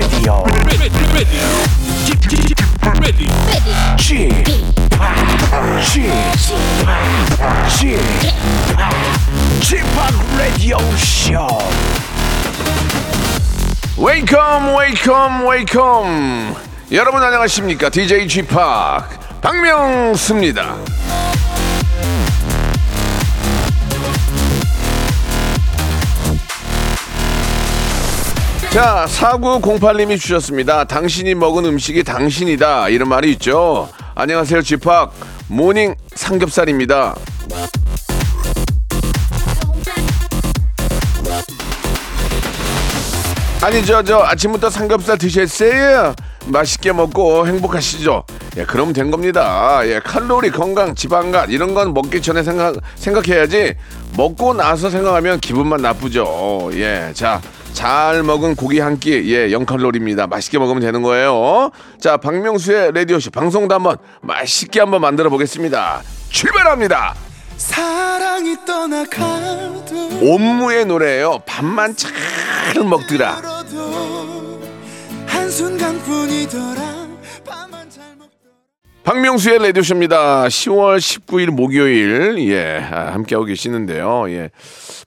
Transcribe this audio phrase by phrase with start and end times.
[0.00, 0.42] Radio.
[3.98, 4.32] Chip,
[7.76, 8.00] Chip,
[9.60, 9.84] Chip,
[10.38, 11.48] Radio Show.
[13.98, 16.54] Welcome, welcome, welcome.
[16.90, 17.90] 여러분 안녕하십니까?
[17.90, 18.54] DJ Chip
[19.42, 20.76] 박명수입니다.
[28.70, 30.84] 자, 4908님이 주셨습니다.
[30.84, 32.88] 당신이 먹은 음식이 당신이다.
[32.90, 33.88] 이런 말이 있죠.
[34.14, 35.12] 안녕하세요, 집합.
[35.48, 37.16] 모닝 삼겹살입니다.
[43.60, 46.14] 아니, 저, 저, 아침부터 삼겹살 드셨어요?
[46.46, 48.22] 맛있게 먹고 행복하시죠?
[48.56, 49.80] 예, 그럼 된 겁니다.
[49.84, 53.74] 예, 칼로리, 건강, 지방간, 이런 건 먹기 전에 생각, 생각해야지,
[54.16, 56.70] 먹고 나서 생각하면 기분만 나쁘죠.
[56.74, 57.40] 예, 자.
[57.72, 60.28] 잘 먹은 고기 한 끼, 예, 0칼로리입니다.
[60.28, 61.70] 맛있게 먹으면 되는 거예요.
[62.00, 66.02] 자, 박명수의 라디오쇼 방송도 한번 맛있게 한번 만들어 보겠습니다.
[66.30, 67.14] 출발합니다!
[67.56, 71.40] 사랑이 떠나가도 옴무의 노래예요.
[71.46, 72.12] 밥만 잘
[72.84, 73.40] 먹더라.
[75.26, 76.89] 한순간뿐이더라
[79.10, 80.44] 박명수의 라디오쇼입니다.
[80.44, 84.30] 10월 19일 목요일, 예, 아, 함께하고 계시는데요.
[84.30, 84.50] 예.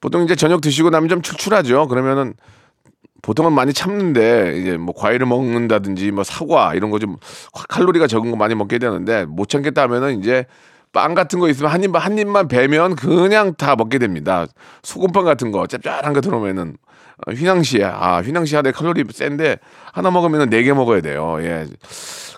[0.01, 1.87] 보통 이제 저녁 드시고 나면 좀 출출하죠.
[1.87, 2.33] 그러면은
[3.21, 7.15] 보통은 많이 참는데 이제 뭐 과일을 먹는다든지 뭐 사과 이런 거 좀
[7.69, 10.47] 칼로리가 적은 거 많이 먹게 되는데 못 참겠다 하면은 이제
[10.91, 14.47] 빵 같은 거 있으면 한 입만 한 입만 베면 그냥 다 먹게 됩니다.
[14.81, 16.92] 소금빵 같은 거 짭짤한 거 들어오면은 어,
[17.29, 19.57] 휘낭시에 아 휘낭시 하되 칼로리 센데
[19.91, 21.37] 하나 먹으면은 네개 먹어야 돼요.
[21.41, 21.67] 예.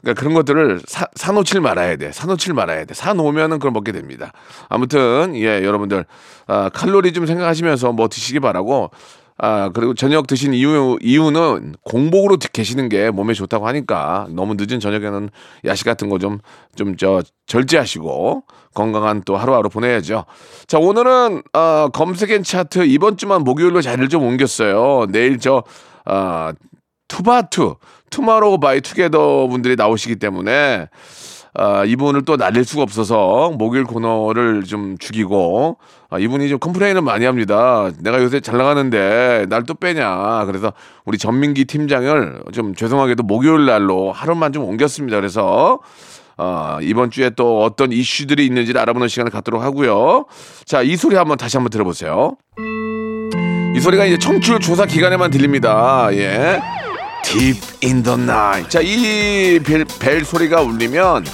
[0.01, 2.11] 그러니까 그런 것들을 사, 사놓질 말아야 돼.
[2.11, 2.93] 사놓질 말아야 돼.
[2.93, 4.31] 사놓으면은 그걸 먹게 됩니다.
[4.69, 6.05] 아무튼 예 여러분들
[6.47, 8.91] 아, 칼로리 좀 생각하시면서 뭐 드시기 바라고
[9.37, 14.79] 아 그리고 저녁 드신 이유 이유는 공복으로 드- 계시는 게 몸에 좋다고 하니까 너무 늦은
[14.79, 15.29] 저녁에는
[15.65, 16.39] 야식 같은 거 좀
[16.77, 20.25] 좀 저 절제하시고 건강한 또 하루하루 보내야죠.
[20.67, 25.07] 자 오늘은 어, 검색 N 차트 이번 주만 목요일로 자리를 좀 옮겼어요.
[25.09, 25.63] 내일 저
[26.05, 26.53] 아,
[27.09, 27.75] 투바투
[28.09, 30.87] 투마로우 바이 투게더 분들이 나오시기 때문에
[31.57, 35.77] 아, 이분을 또 날릴 수가 없어서 목요일 코너를 좀 죽이고
[36.09, 37.89] 아, 이분이 좀 컴플레인을 많이 합니다.
[37.99, 40.43] 내가 요새 잘 나가는데 날 또 빼냐.
[40.45, 40.73] 그래서
[41.05, 45.17] 우리 전민기 팀장을 좀 죄송하게도 목요일 날로 하루만 좀 옮겼습니다.
[45.17, 45.79] 그래서
[46.37, 50.25] 아, 이번 주에 또 어떤 이슈들이 있는지를 알아보는 시간을 갖도록 하고요.
[50.65, 52.35] 자, 이 소리 한번 다시 한번 들어보세요.
[53.75, 56.09] 이 소리가 이제 청취율 조사 기간에만 들립니다.
[56.11, 56.61] 예.
[57.31, 58.69] Deep in the night.
[58.69, 61.25] 자, 이 벨, 벨 소리가 울리면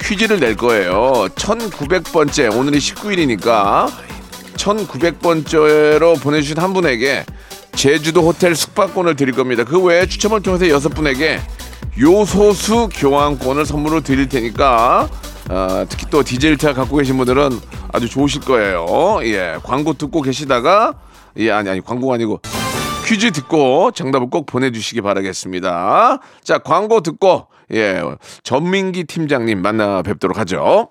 [0.00, 1.28] 퀴즈를 낼 거예요.
[1.34, 3.90] 1900번째, 오늘이 19일이니까
[4.56, 7.24] 1900번째로 보내주신 한 분에게
[7.74, 9.64] 제주도 호텔 숙박권을 드릴 겁니다.
[9.64, 11.40] 그 외에 추첨을 통해서 여섯 분에게
[11.98, 15.08] 요소수 교환권을 선물로 드릴 테니까
[15.48, 17.58] 아, 특히 또 디젤 차 갖고 계신 분들은
[17.92, 19.18] 아주 좋으실 거예요.
[19.24, 20.94] 예, 광고 듣고 계시다가
[21.38, 22.40] 예, 아니 아니 광고가 아니고
[23.04, 26.18] 퀴즈 듣고 정답을 꼭 보내주시기 바라겠습니다.
[26.42, 28.02] 자, 광고 듣고 예,
[28.42, 30.90] 전민기 팀장님 만나 뵙도록 하죠.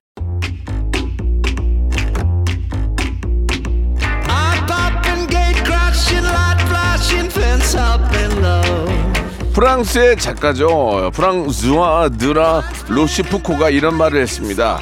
[9.53, 11.11] 프랑스의 작가죠.
[11.13, 14.79] 프랑스와 드라 로시푸코가 이런 말을 했습니다.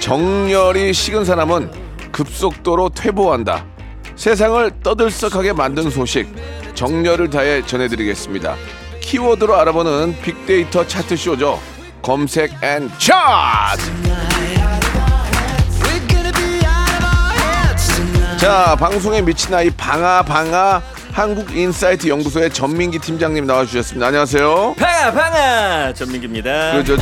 [0.00, 1.70] 정열이 식은 사람은
[2.12, 3.64] 급속도로 퇴보한다.
[4.16, 6.34] 세상을 떠들썩하게 만든 소식
[6.74, 8.56] 정열을 다해 전해드리겠습니다.
[9.00, 11.60] 키워드로 알아보는 빅데이터 차트쇼죠.
[12.02, 13.92] 검색 N 차트!
[18.38, 20.82] 자, 방송에 미친 아이 방아 방아
[21.16, 24.06] 한국인사이트 연구소의 전민기 팀장님 나와주셨습니다.
[24.06, 24.74] 안녕하세요.
[24.78, 26.96] 방아 방아 전민기입니다 그, 저,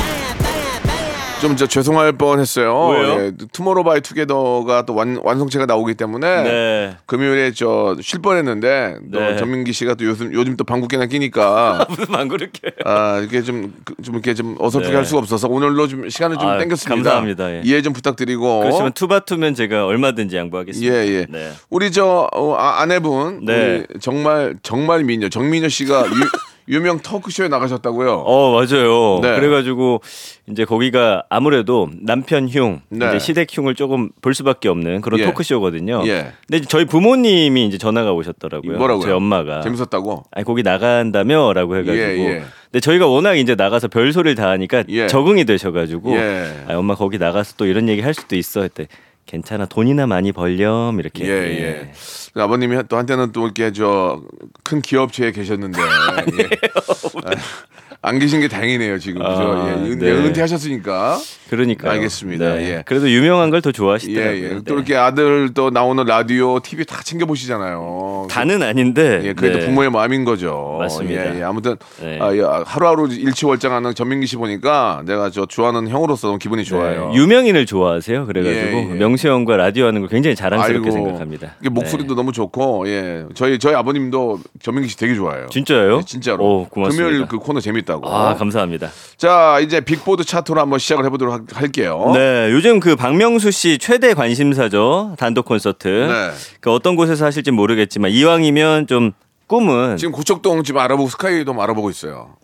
[1.45, 2.89] 좀 저 죄송할 뻔했어요.
[2.89, 3.21] 왜요?
[3.27, 9.37] 예, 투모로우바이 투게더가 또 완, 완성체가 나오기 때문에 네 금요일에 저 쉴 뻔했는데 또 네.
[9.37, 14.35] 전민기 씨가 또 요즘 요즘 또 방귀깨나 끼니까 무슨 껴요 아 이게 좀 좀 이렇게
[14.35, 14.97] 좀 어설프게 네.
[14.97, 16.95] 할 수가 없어서 오늘로 좀 시간을 좀 아, 땡겼습니다.
[16.95, 17.51] 감사합니다.
[17.53, 17.63] 예.
[17.65, 18.61] 이해 좀 부탁드리고.
[18.61, 21.27] 그렇지만 투바투면 제가 얼마든지 양보하겠습니다 예, 예.
[21.29, 21.51] 네.
[21.71, 23.85] 우리 저 어, 아, 아내분 네.
[23.91, 26.11] 우리 정말 정말 미녀 정미녀 씨가 유,
[26.69, 28.11] 유명 토크쇼에 나가셨다고요?
[28.27, 29.21] 어 맞아요.
[29.23, 29.37] 네.
[29.39, 30.01] 그래가지고
[30.49, 33.07] 이제 거기가 아무래도 남편 흉, 네.
[33.09, 35.27] 이제 시댁 흉을 조금 볼 수밖에 없는 그런 예.
[35.27, 36.03] 토크쇼거든요.
[36.07, 36.33] 예.
[36.49, 38.79] 근데 저희 부모님이 이제 전화가 오셨더라고요.
[38.79, 39.03] 뭐라고요?
[39.03, 40.25] 저희 엄마가 재밌었다고?
[40.31, 41.99] 아니 거기 나간다며라고 해가지고.
[41.99, 42.43] 예, 예.
[42.71, 45.07] 근데 저희가 워낙 이제 나가서 별 소리를 다 하니까 예.
[45.07, 46.65] 적응이 되셔가지고 예.
[46.69, 48.89] 아, 엄마 거기 나가서 또 이런 얘기 할 수도 있어 했대.
[49.27, 51.25] 괜찮아 돈이나 많이 벌렴 이렇게.
[51.27, 51.93] 예, 예.
[52.33, 54.21] 그 아버님이 또 한때는 또 이렇게 저
[54.65, 55.79] 큰 기업체에 계셨는데
[56.41, 56.49] 예.
[58.03, 59.43] 아, 안 계신 게 다행이네요 지금 그죠?
[59.43, 59.73] 아, 예.
[59.73, 60.11] 은, 네.
[60.11, 61.19] 은퇴하셨으니까
[61.51, 62.63] 그러니까 알겠습니다.
[62.63, 62.83] 예.
[62.87, 64.45] 그래도 유명한 걸더 예, 좋아하시더라고요.
[64.45, 64.49] 예.
[64.49, 64.61] 네.
[64.67, 68.29] 또 이렇게 아들 또 나오는 라디오, TV 다 챙겨 보시잖아요.
[68.31, 69.21] 다는 아닌데.
[69.25, 69.67] 예, 또 네.
[69.67, 70.77] 부모의 마음인 거죠.
[70.81, 71.35] 맞습니다.
[71.35, 71.43] 예, 예.
[71.43, 72.19] 아무튼 네.
[72.21, 77.11] 아, 예, 하루하루 일치월장하는 전민기 씨 보니까 내가 저 좋아하는 형으로서 너무 기분이 좋아요.
[77.11, 78.27] 네, 유명인을 좋아하세요.
[78.27, 78.95] 그래가지고 예, 예.
[78.95, 81.55] 명수 형과 라디오 하는 걸 굉장히 자랑스럽게 아이고, 생각합니다.
[81.63, 82.17] 목소리도 네.
[82.17, 83.27] 너무 좋고, 예.
[83.35, 85.47] 저희 저희 아버님도 전민기 씨 되게 좋아해요.
[85.51, 85.99] 진짜요?
[85.99, 86.45] 네, 진짜로.
[86.45, 87.09] 오, 고맙습니다.
[87.09, 88.09] 금요일 그 코너 재밌다 고.
[88.09, 88.91] 아 감사합니다.
[89.17, 92.11] 자, 이제 빅보드 차트로 한번 시작을 해보도록 하- 할게요.
[92.15, 95.89] 네, 요즘 그 박명수 씨 최대 관심사죠 단독 콘서트.
[95.89, 96.31] 네.
[96.61, 99.13] 그 어떤 곳에서 하실지 모르겠지만 이왕이면 좀
[99.47, 102.37] 꿈은 지금 고척동 지금 알아보고 스카이돔 알아보고 있어요.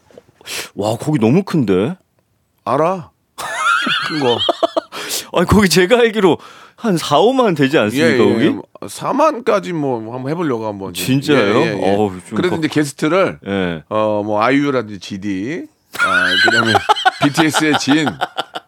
[0.74, 1.96] 와 거기 너무 큰데.
[2.64, 3.10] 알아?
[4.08, 4.38] 큰 거.
[5.32, 6.38] 아 거기 제가 알기로
[6.76, 8.18] 한 4, 5만 되지 예, 않습니까 예.
[8.18, 8.56] 거기?
[8.86, 10.94] 4만까지 뭐 한번 해보려고 한번.
[10.94, 11.04] 좀.
[11.04, 11.56] 진짜요?
[11.60, 11.94] 예, 예, 예.
[11.96, 13.82] 어우, 좀 그래도 거- 이제 게스트를 예.
[13.88, 15.62] 어뭐 아이유라든지 GD,
[15.98, 16.72] 아, 그다음에
[17.22, 18.06] BTS의 진,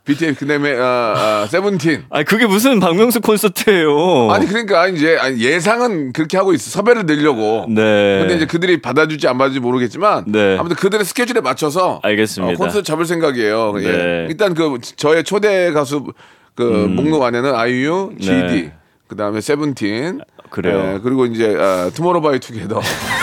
[0.05, 1.15] BTS 그다음에 아,
[1.45, 2.05] 아, 세븐틴.
[2.11, 4.31] 아 그게 무슨 박명수 콘서트예요?
[4.31, 7.65] 아니 그러니까 이제 아니, 예상은 그렇게 하고 있어 섭외를 넣으려고.
[7.71, 8.19] 네.
[8.21, 10.59] 근데 이제 그들이 받아줄지 안 받아줄지 모르겠지만 네.
[10.59, 12.53] 아무튼 그들의 스케줄에 맞춰서 알겠습니다.
[12.53, 13.73] 어, 콘서트 잡을 생각이에요.
[13.79, 13.83] 예.
[13.83, 14.27] 네.
[14.29, 16.05] 일단 그 저의 초대 가수
[16.55, 18.47] 그 목록 안에는 아이유, GD, 음.
[18.47, 18.75] 네.
[19.07, 20.21] 그 다음에 세븐틴,
[20.51, 20.95] 그래요.
[20.95, 22.81] 예, 그리고 이제 아, 투모로우 바이 투게더.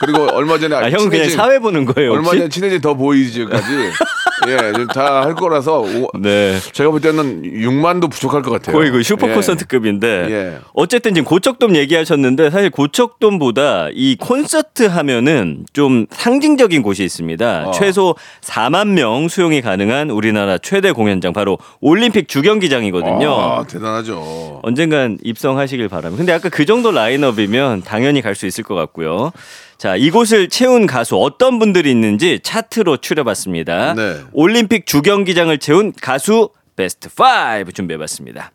[0.00, 2.38] 그리고 얼마 전에 아 형은 그냥 사회 보는 거예요 얼마 혹시?
[2.38, 3.66] 전에 친해진 더 보이즈까지
[4.46, 4.56] 예,
[4.94, 6.56] 다 할 거라서 오- 네.
[6.72, 8.76] 제가 볼 때는 6만도 부족할 것 같아요.
[8.76, 9.34] 거의 그 슈퍼 예.
[9.34, 10.58] 콘서트급인데 예.
[10.74, 17.64] 어쨌든 지금 고척돔 얘기하셨는데 사실 고척돔보다 이 콘서트 하면은 좀 상징적인 곳이 있습니다.
[17.66, 17.70] 어.
[17.72, 23.32] 최소 4만 명 수용이 가능한 우리나라 최대 공연장 바로 올림픽 주경기장이거든요.
[23.32, 24.60] 아, 대단하죠.
[24.62, 26.16] 언젠간 입성하시길 바랍니다.
[26.16, 29.32] 근데 아까 그 정도 라인업이면 당연히 갈 수 있을 것 같고요.
[29.78, 33.94] 자, 이곳을 채운 가수 어떤 분들이 있는지 차트로 추려봤습니다.
[33.94, 34.24] 네.
[34.32, 38.50] 올림픽 주경기장을 채운 가수 베스트 5 준비해봤습니다.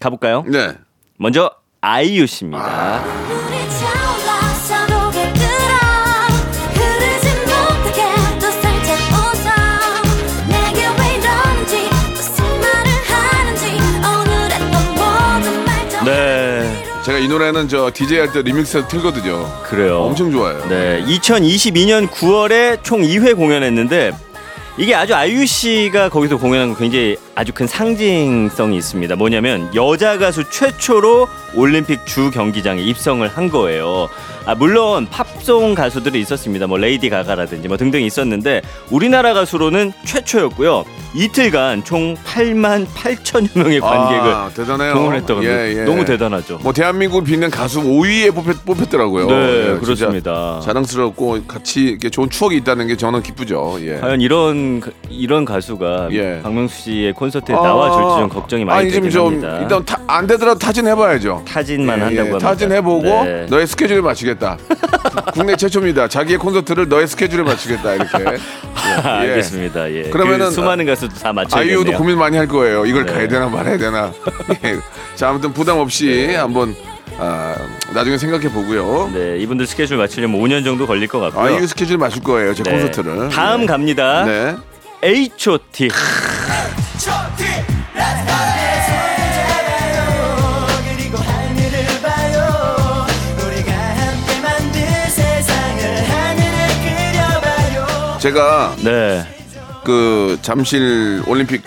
[0.00, 0.44] 가볼까요?
[0.46, 0.74] 네.
[1.16, 1.50] 먼저
[1.80, 3.02] 아이유 씨입니다.
[3.02, 3.85] 우
[17.26, 19.50] 이 노래는 저 DJ 할 때 리믹스 틀거든요.
[19.64, 19.98] 그래요.
[20.02, 20.64] 엄청 좋아요.
[20.68, 24.12] 네, 2022년 9월에 총 2회 공연했는데
[24.78, 29.16] 이게 아주 아이유 씨가 거기서 공연한 거 굉장히 아주 큰 상징성이 있습니다.
[29.16, 34.08] 뭐냐면 여자 가수 최초로 올림픽 주 경기장에 입성을 한 거예요.
[34.44, 36.66] 아, 물론 팝송 가수들이 있었습니다.
[36.66, 40.84] 뭐 레이디 가가라든지 뭐 등등 있었는데 우리나라 가수로는 최초였고요.
[41.14, 44.94] 이틀간 총 8만 8천여 명의 관객을 아, 대단해요.
[44.94, 45.44] 동원했다고.
[45.44, 45.84] 예, 예.
[45.84, 46.58] 너무 대단하죠.
[46.62, 49.26] 뭐 대한민국을 빛낸 가수 5위에 뽑혔, 뽑혔 더라고요.
[49.26, 50.60] 네, 예, 그렇습니다.
[50.62, 53.78] 자랑스럽고 같이 이렇게 좋은 추억이 있다는 게 저는 기쁘죠.
[53.80, 53.96] 예.
[53.96, 56.40] 과연 이런 가- 이런 가수가 예.
[56.42, 59.58] 박명수 씨의 콘서트에 나와줄지 좀 걱정이 많이 아니, 되긴 좀 합니다.
[59.60, 61.42] 일단 타, 안 되더라도 타진 해봐야죠.
[61.46, 62.30] 타진만 예, 한다고 예.
[62.32, 62.48] 합니다.
[62.48, 63.46] 타진 해보고 네.
[63.48, 64.58] 너의 스케줄에 맞추겠다.
[65.32, 66.08] 국내 최초입니다.
[66.08, 68.18] 자기의 콘서트를 너의 스케줄에 맞추겠다 이렇게.
[68.20, 68.24] 예.
[69.04, 69.08] 예.
[69.08, 69.90] 알겠습니다.
[69.92, 70.02] 예.
[70.10, 71.78] 그러면은 그 수많은 가수들 다 맞춰야겠네요.
[71.80, 72.86] 아이유도 고민 많이 할 거예요.
[72.86, 73.12] 이걸 네.
[73.12, 74.12] 가야 되나 말아야 되나.
[74.64, 74.76] 예.
[75.14, 76.74] 자 아무튼 부담 없이 한번
[77.18, 77.54] 아,
[77.94, 79.10] 나중에 생각해 보고요.
[79.14, 81.42] 네, 이분들 스케줄 맞추려면 5년 정도 걸릴 것 같고요.
[81.44, 82.54] 아이유 스케줄 맞출 거예요.
[82.54, 82.70] 제 네.
[82.72, 83.28] 콘서트를.
[83.30, 83.66] 다음 네.
[83.66, 84.24] 갑니다.
[84.24, 84.54] 네.
[85.02, 85.88] H.O.T.
[98.18, 99.24] 제가 네.
[99.84, 101.62] 그 잠실 올림픽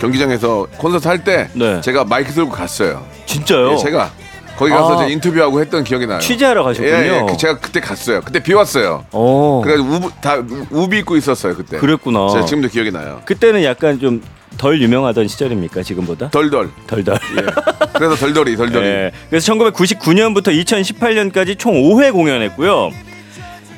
[0.00, 1.80] 경기장에서 콘서트 할 때 네.
[1.82, 3.04] 제가 마이크 들고 갔어요.
[3.26, 3.72] 진짜요?
[3.72, 4.10] 예, 제가
[4.60, 5.06] 거기 가서 아.
[5.06, 6.18] 인터뷰하고 했던 기억이 나요.
[6.20, 6.94] 취재하러 가셨군요.
[6.94, 7.26] 예, 예.
[7.28, 8.20] 그 제가 그때 갔어요.
[8.20, 9.04] 그때 비 왔어요.
[9.10, 9.60] 어.
[9.64, 11.78] 그래가지고 우비, 다 우- 우비 입고 있었어요 그때.
[11.78, 12.44] 그랬구나.
[12.44, 13.22] 지금도 기억이 나요.
[13.24, 14.22] 그때는 약간 좀
[14.60, 15.82] 덜 유명하던 시절입니까?
[15.82, 16.28] 지금보다?
[16.30, 16.68] 덜덜.
[16.86, 17.14] 덜덜.
[17.38, 17.46] 예.
[17.94, 18.84] 그래서 덜덜이 덜덜이.
[18.84, 19.10] 네.
[19.30, 22.90] 그래서 1999년부터 2018년까지 총 5회 공연했고요.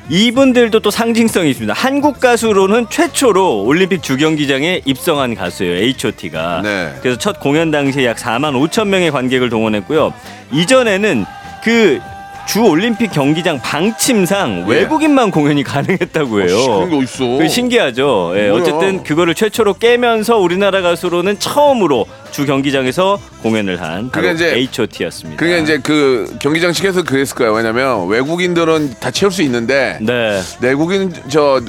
[0.09, 1.73] 이분들도 또 상징성이 있습니다.
[1.73, 5.75] 한국 가수로는 최초로 올림픽 주경기장에 입성한 가수예요.
[5.75, 6.61] H.O.T가.
[6.61, 6.93] 네.
[7.01, 10.13] 그래서 첫 공연 당시에 약 4만 5천 명의 관객을 동원했고요.
[10.51, 11.25] 이전에는
[11.63, 11.99] 그
[12.45, 14.71] 주 올림픽 경기장 방침상 예.
[14.73, 16.87] 외국인만 공연이 가능했다고 해요.
[16.89, 18.33] 그런 게 신기하죠.
[18.35, 18.49] 예.
[18.49, 25.39] 어쨌든 그거를 최초로 깨면서 우리나라 가수로는 처음으로 주 경기장에서 공연을 한 바로 그게 이제- H.O.T.였습니다.
[25.39, 27.53] 그게 이제 그 경기장 측에서 그랬을 거예요.
[27.53, 30.39] 왜냐면 외국인들은 다 채울 수 있는데 네.
[30.61, 31.61] 내국인 저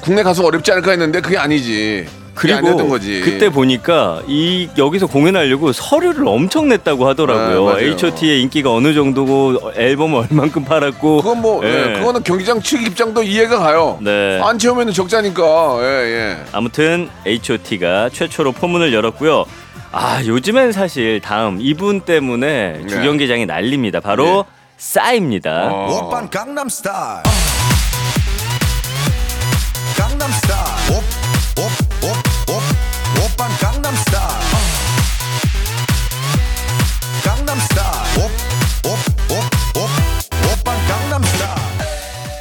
[0.00, 2.06] 국내 가수 어렵지 않을까 했는데 그게 아니지.
[2.34, 2.76] 그리고.
[2.98, 7.48] 그때 보니까 이 여기서 공연하려고 서류를 엄청 냈다고 하더라고요.
[7.48, 7.86] 네, 맞아요.
[7.92, 11.18] H.O.T의 인기가 어느 정도고 앨범 얼만큼 팔았고.
[11.18, 11.68] 그건 뭐 예.
[11.68, 13.98] 예, 그거는 경기장 측 입장도 이해가 가요.
[14.00, 14.40] 네.
[14.42, 15.78] 안 채우면 적자니까.
[15.80, 16.36] 예, 예.
[16.52, 19.44] 아무튼 H.O.T가 최초로 포문을 열었고요.
[19.92, 22.86] 아 요즘엔 사실 다음 이분 때문에 네.
[22.88, 24.00] 주경기장이 난립니다.
[24.00, 24.44] 바로
[24.76, 25.68] 싸입니다.
[25.72, 26.06] 어.
[26.08, 27.43] 오빤 강남스타일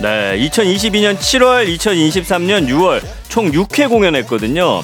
[0.03, 4.81] 네, 2022년 7월, 2023년 6월 총 6회 공연했거든요.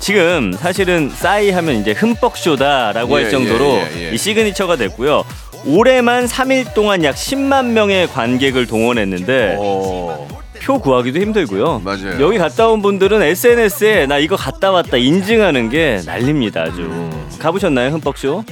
[0.00, 4.10] 지금 사실은 싸이 하면 이제 흠뻑 쇼다라고 예, 할 정도로 예, 예, 예.
[4.12, 5.22] 이 시그니처가 됐고요.
[5.64, 10.26] 올해만 3일 동안 약 10만 명의 관객을 동원했는데 어.
[10.60, 11.82] 표 구하기도 힘들고요.
[11.84, 12.20] 맞아요.
[12.20, 16.62] 여기 갔다 온 분들은 SNS에 나 이거 갔다 왔다 인증하는 게 난립니다.
[16.62, 16.80] 아주.
[16.80, 17.28] 음.
[17.38, 18.42] 가보셨나요, 흠뻑쇼?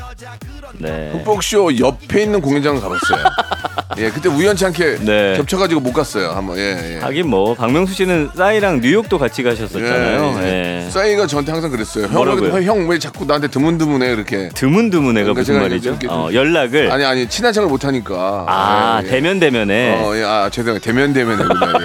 [0.78, 1.10] 네.
[1.14, 3.24] 흠뻑쇼 옆에 있는 공연장을 가봤어요.
[3.98, 5.34] 예, 그때 우연치 않게 네.
[5.36, 6.30] 겹쳐가지고 못 갔어요.
[6.30, 6.98] 한번 예, 예.
[7.00, 10.38] 하긴 뭐 박명수 씨는 싸이랑 뉴욕도 같이 가셨었잖아요.
[10.42, 10.88] 예.
[10.90, 12.08] 싸이가 저한테 항상 그랬어요.
[12.08, 12.62] 뭐라고요?
[12.62, 14.50] 형 왜 자꾸 나한테 드문드문해 이렇게.
[14.54, 15.98] 드문드문해가 그러니까 무슨 말이죠?
[16.08, 18.44] 어, 연락을 아니 아니 친한 척을 못 하니까.
[18.48, 19.10] 아 예, 예.
[19.10, 20.80] 데면데면해 어, 예, 아 죄송해요.
[20.80, 21.84] 데면데면해 예,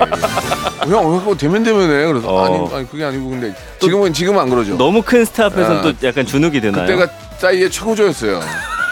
[0.88, 0.92] 예.
[0.92, 2.46] 형, 왜 그거 데면데면해 그래서 어.
[2.46, 4.76] 아니, 아니 그게 아니고 근데 지금은 지금은 안 그러죠.
[4.78, 6.86] 너무 큰 스타 앞에서는 아, 또 약간 주눅이 드나요?
[6.86, 8.42] 그때가 싸이의 최고조였어요.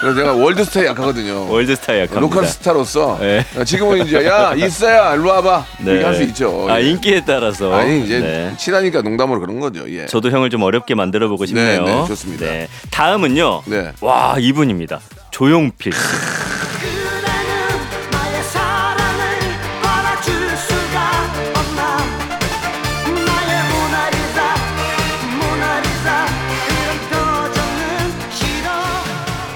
[0.00, 1.50] 그래서 내가 월드스타에 약하거든요.
[1.50, 2.20] 월드스타 약합니다.
[2.20, 3.44] local 스타로서 네.
[3.66, 5.90] 지금은 이제 야 싸이야 일로 와봐 네.
[5.92, 6.66] 이렇게 할 수 있죠.
[6.70, 6.88] 아 예.
[6.88, 7.74] 인기에 따라서.
[7.74, 8.54] 아니 이제 네.
[8.56, 9.84] 친하니까 농담으로 그런 거죠.
[9.92, 10.06] 예.
[10.06, 11.84] 저도 형을 좀 어렵게 만들어 보고 싶네요.
[11.84, 12.46] 네, 네, 좋습니다.
[12.90, 13.62] 다음은요.
[13.66, 13.92] 네.
[14.00, 15.00] 와 이분입니다.
[15.30, 15.92] 조용필.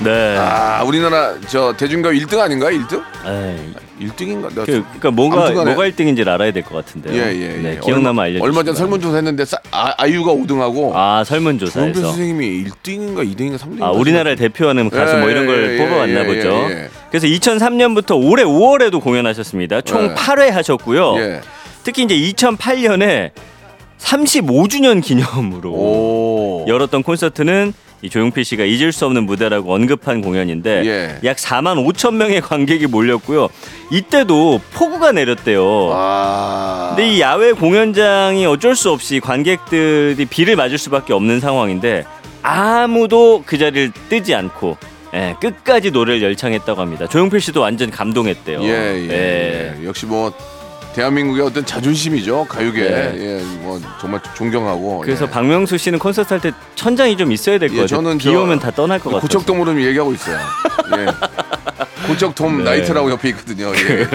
[0.05, 0.37] 네.
[0.39, 2.77] 아 우리나라 저 대중가요 1등 아닌가요?
[2.79, 3.03] 1등?
[3.27, 4.55] 에이, 1등인가?
[4.55, 7.15] 나 그, 그러니까 뭐가 뭐가 1등인지를 알아야 될 것 같은데요.
[7.15, 8.75] 예 예 예, 네, 기억나면 알려주시기 얼마 전.
[8.75, 14.91] 설문조사 했는데 싸- 아, 아이유가 5등하고 아 설문조사에서 선생님이 1등인가 2등인가 3등인가 아, 우리나라를 대표하는
[14.91, 16.49] 가수 뭐 이런 걸 예, 뽑아왔나 예, 보죠.
[16.71, 16.89] 예, 예.
[17.11, 19.81] 그래서 2003년부터 올해 5월에도 공연하셨습니다.
[19.83, 20.15] 총 네.
[20.15, 21.17] 8회 하셨고요.
[21.19, 21.41] 예.
[21.85, 23.31] 특히 이제 2008년에
[23.99, 26.65] 35주년 기념으로 오.
[26.69, 27.73] 열었던 콘서트는
[28.05, 31.19] 이 조용필 씨가 잊을 수 없는 무대라고 언급한 공연인데 예.
[31.25, 33.49] 약 4만 5천 명의 관객이 몰렸고요.
[33.91, 35.91] 이때도 폭우가 내렸대요.
[35.95, 36.93] 아.
[36.95, 42.05] 근데 이 야외 공연장이 어쩔 수 없이 관객들이 비를 맞을 수밖에 없는 상황인데
[42.43, 44.77] 아무도 그 자리를 뜨지 않고
[45.15, 47.07] 예, 끝까지 노래를 열창했다고 합니다.
[47.07, 48.63] 조용필 씨도 완전 감동했대요.
[48.65, 49.87] 예, 예, 예.
[49.87, 50.31] 역시 뭐
[50.95, 52.81] 대한민국의 어떤 자존심이죠 가요계.
[52.83, 53.15] 네.
[53.19, 55.01] 예, 뭐 정말 존경하고.
[55.01, 55.31] 그래서 예.
[55.31, 57.97] 박명수 씨는 콘서트 할 때 천장이 좀 있어야 될것 예, 같아요.
[58.03, 59.21] 저는 비 좀 오면 다 떠날 것 같아요.
[59.23, 60.39] 고척돔으로 얘기하고 있어요.
[60.99, 61.07] 예.
[62.07, 62.65] 고척 돔 네.
[62.65, 63.73] 나이트라고 옆에 있거든요.
[63.75, 64.07] 예.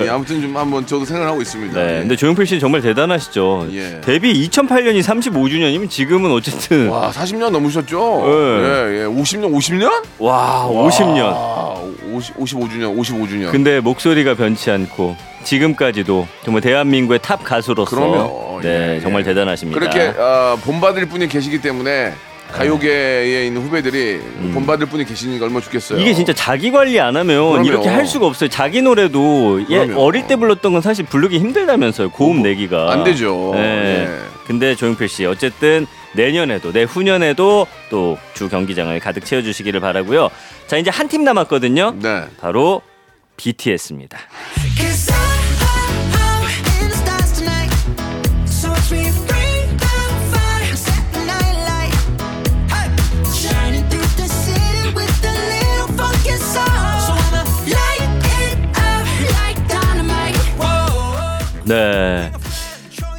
[0.04, 1.74] 예, 아무튼 좀 한번 저도 생각하고 있습니다.
[1.74, 2.00] 네, 예.
[2.00, 3.68] 근데 조용필 씨는 정말 대단하시죠.
[3.72, 4.00] 예.
[4.02, 8.22] 데뷔 2008년이 35주년이면 지금은 어쨌든 와, 와, 40년 넘으셨죠?
[8.26, 8.32] 네.
[8.32, 9.04] 예, 예.
[9.06, 9.90] 50년, 50년?
[10.18, 11.32] 50년.
[11.34, 11.74] 아,
[12.12, 13.50] 50, 55주년, 55주년.
[13.50, 18.60] 근데 목소리가 변치 않고 지금까지도 정말 대한민국의 top 가수로서 그럼요.
[18.62, 19.24] 네 예, 정말 예.
[19.24, 19.78] 대단하십니다.
[19.78, 22.14] 그렇게 어, 본받을 분이 계시기 때문에
[22.52, 24.20] 가요계에 있는 후배들이
[24.52, 25.98] 본받을 분이 계시니까 얼마나 좋겠어요.
[25.98, 26.02] 음.
[26.02, 27.66] 이게 진짜 자기 관리 안 하면 그럼요.
[27.68, 28.48] 이렇게 할 수가 없어요.
[28.48, 30.00] 자기 노래도 예, 그럼요.
[30.00, 32.10] 어릴 때 불렀던 건 사실 부르기 힘들다면서요.
[32.10, 33.50] 고음 내기가 안 되죠.
[33.54, 34.06] 네.
[34.08, 34.18] 예.
[34.46, 40.28] 근데 조용필 씨 어쨌든 내년에도 내후년에도 또 주 경기장을 가득 채워주시기를 바라고요.
[40.66, 41.96] 자 이제 한 팀 남았거든요.
[42.00, 42.24] 네.
[42.40, 42.82] 바로
[43.36, 44.18] BTS입니다.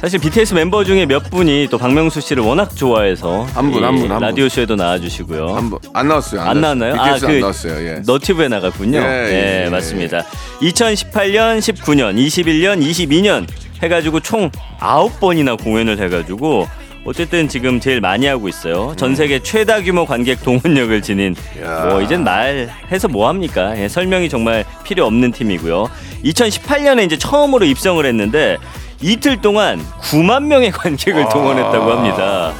[0.06, 4.02] 사실 BTS 멤버 중에 몇 분이 또 박명수 씨를 워낙 좋아해서 한 분, 이한 분,
[4.02, 4.20] 한 분.
[4.20, 5.48] 라디오 쇼에도 나와주시고요.
[5.48, 6.42] 한번 안 나왔어요.
[6.42, 6.92] 안 나왔나요?
[6.92, 7.88] BTS 아, 안그 나왔어요.
[7.88, 8.02] 예.
[8.06, 8.98] 너튜브에 나갔군요.
[8.98, 9.68] 예, 네, 예, 예.
[9.68, 10.24] 맞습니다.
[10.60, 13.48] 2018년, 19년, 21년, 22년
[13.82, 14.48] 해가지고 총
[14.78, 16.68] 9번이나 공연을 해가지고
[17.04, 18.94] 어쨌든 지금 제일 많이 하고 있어요.
[18.96, 21.34] 전 세계 최다 규모 관객 동원력을 지닌
[21.64, 21.86] 야.
[21.86, 23.76] 뭐 이젠 말해서 뭐 합니까?
[23.76, 25.90] 예, 설명이 정말 필요 없는 팀이고요.
[26.24, 28.56] 2018년에 이제 처음으로 입성을 했는데
[29.00, 32.52] 이틀 동안 9만 명의 관객을 동원했다고 합니다.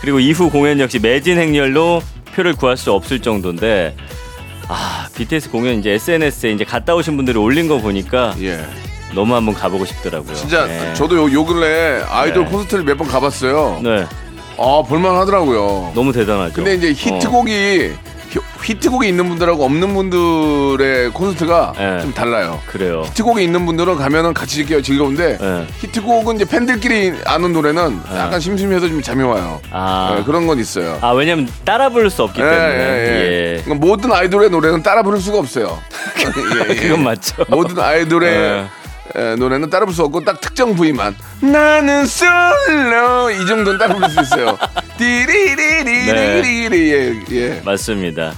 [0.00, 2.02] 그리고 이후 공연 역시 매진 행렬로
[2.34, 3.94] 표를 구할 수 없을 정도인데
[4.68, 8.64] 아 BTS 공연 이제 SNS에 이제 갔다 오신 분들이 올린 거 보니까 예.
[9.14, 10.32] 너무 한번 가보고 싶더라고요.
[10.34, 10.94] 진짜 예.
[10.94, 12.50] 저도 요, 요 근래 아이돌 네.
[12.50, 13.80] 콘서트를 몇 번 가봤어요.
[13.82, 14.06] 네
[14.62, 15.92] 아 볼만 하더라고요.
[15.94, 16.52] 너무 대단하죠.
[16.62, 17.92] 근데 이제 히트곡이 히-
[18.62, 22.00] 히트곡이 있는 분들하고 없는 분들의 콘서트가 네.
[22.02, 22.52] 좀 달라요.
[22.52, 23.02] 어, 그래요.
[23.06, 25.66] 히트곡이 있는 분들은 가면은 같이 즐겨 즐거운데 네.
[25.78, 29.60] 히트곡은 이제 팬들끼리 아는 노래는 약간 심심해서 좀 잠이 와요.
[29.70, 30.14] 아.
[30.16, 30.98] 네, 그런 건 있어요.
[31.00, 32.60] 아 왜냐면 따라 부를 수 없기 예, 때문에.
[32.60, 33.56] 예, 예.
[33.56, 33.62] 예.
[33.62, 35.78] 그러니까 모든 아이돌의 노래는 따라 부를 수가 없어요.
[36.68, 36.74] 예, 예.
[36.74, 37.44] 그건 맞죠.
[37.48, 38.66] 모든 아이돌의 예.
[39.16, 44.08] 에, 노래는 따라 부를 수 없고 딱 특정 부위만 나는 솔로 이 정도는 따라 부를
[44.10, 44.56] 수 있어요.
[44.98, 47.60] 띠리리리리리 예, 예.
[47.64, 48.32] 맞습니다.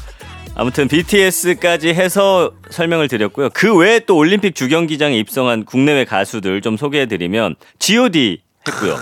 [0.54, 3.48] 아무튼 BTS까지 해서 설명을 드렸고요.
[3.50, 8.96] 그 외에 또 올림픽 주경기장에 입성한 국내외 가수들 좀 소개해드리면 G.O.D 했고요.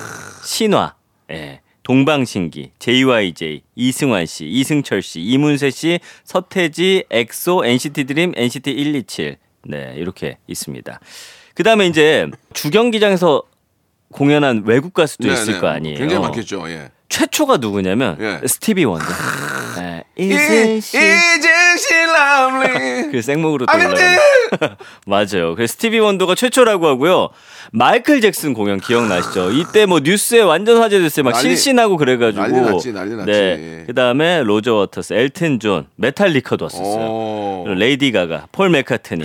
[0.45, 0.95] 신화,
[1.31, 9.37] 예, 동방신기, JYJ, 이승환 씨, 이승철 씨, 이문세 씨, 서태지, 엑소, NCT 드림, NCT 127.
[9.65, 11.01] 네, 이렇게 있습니다.
[11.55, 13.43] 그 다음에 이제 주경기장에서
[14.13, 15.61] 공연한 외국 가수도 네, 있을 네.
[15.61, 15.99] 거 아니에요.
[15.99, 16.71] 굉장히 많겠죠.
[16.71, 16.91] 예.
[17.09, 18.47] 최초가 누구냐면 예.
[18.47, 19.05] 스티비 원더.
[20.19, 21.97] Isn't she?
[22.05, 23.11] Lovely?
[23.13, 24.77] 그 생목으로 또 아니, 올라가.
[25.07, 25.55] 맞아요.
[25.55, 27.29] 그 스티비 원더가 최초라고 하고요.
[27.73, 29.53] 마이클 잭슨 공연 기억나시죠?
[29.53, 31.25] 이때 뭐 뉴스에 완전 화제됐어요.
[31.25, 32.43] 막 난리- 실신하고 그래가지고.
[32.43, 33.31] 난리 났지, 난리 났지.
[33.31, 33.85] 네.
[33.87, 37.75] 그 다음에 로저 워터스, 엘튼 존, 메탈리카도 왔었어요.
[37.75, 39.23] 레이디 가가, 폴 맥카트니,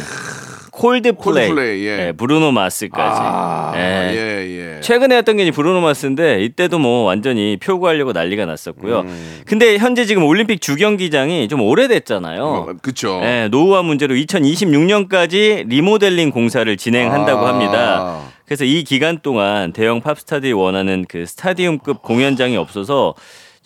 [0.76, 1.98] 콜드플레이, 콜드플레이, 예.
[1.98, 3.20] 네, 브루노 마스까지.
[3.22, 4.14] 아, 네.
[4.14, 4.82] 예, 예.
[4.82, 9.02] 최근에 했던 게 브루노 마스인데 이때도 뭐 완전히 표 구하려고 난리가 났었고요.
[9.02, 9.42] 음.
[9.46, 12.44] 근데 현재 지금 올림픽 주경기장이 좀 오래됐잖아요.
[12.44, 13.20] 어, 그쵸.
[13.22, 17.50] 네, 노후화 문제로 2026년까지 리모델링 공사를 진행한다고 아.
[17.54, 18.20] 합니다.
[18.46, 23.16] 그래서 이 기간 동안 대형 팝스타들이 원하는 그 스타디움급 공연장이 없어서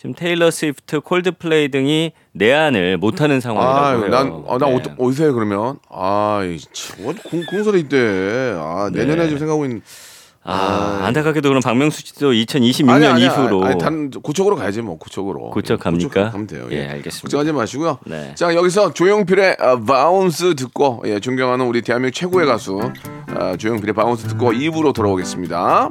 [0.00, 4.08] 지금 테일러 스위프트, 콜드플레이 등이 내한을 못하는 상황이라고 아유, 해요.
[4.08, 4.74] 난, 아, 나 네.
[4.74, 5.78] 어디, 어디서 해, 그러면?
[5.90, 8.54] 아, 이 참, 뭐, 공, 공설이 있대.
[8.56, 9.24] 아, 내년에 네.
[9.24, 9.82] 지금 생각하고 있는.
[10.42, 15.50] 아, 안타깝게도 그럼 박명수 씨도 2026년 아니, 아니, 이후로 아니, 단, 고척으로 가야지, 뭐, 고척으로.
[15.50, 16.30] 고척 예, 갑니까?
[16.30, 16.66] 가면 돼요.
[16.70, 17.20] 예, 알겠습니다.
[17.20, 17.98] 걱정하지 마시고요.
[18.06, 18.34] 네.
[18.36, 22.80] 자, 여기서 조용필의 아, Bounce 듣고, 예, 존경하는 우리 대한민국 최고의 가수,
[23.36, 25.90] 아, 조용필의 Bounce 듣고 2부로 돌아오겠습니다.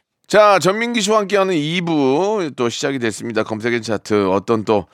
[0.31, 3.43] 자, 전민기 씨와 함께하는 2부 또 시작이 됐습니다.
[3.43, 4.85] 검색의 차트 어떤 또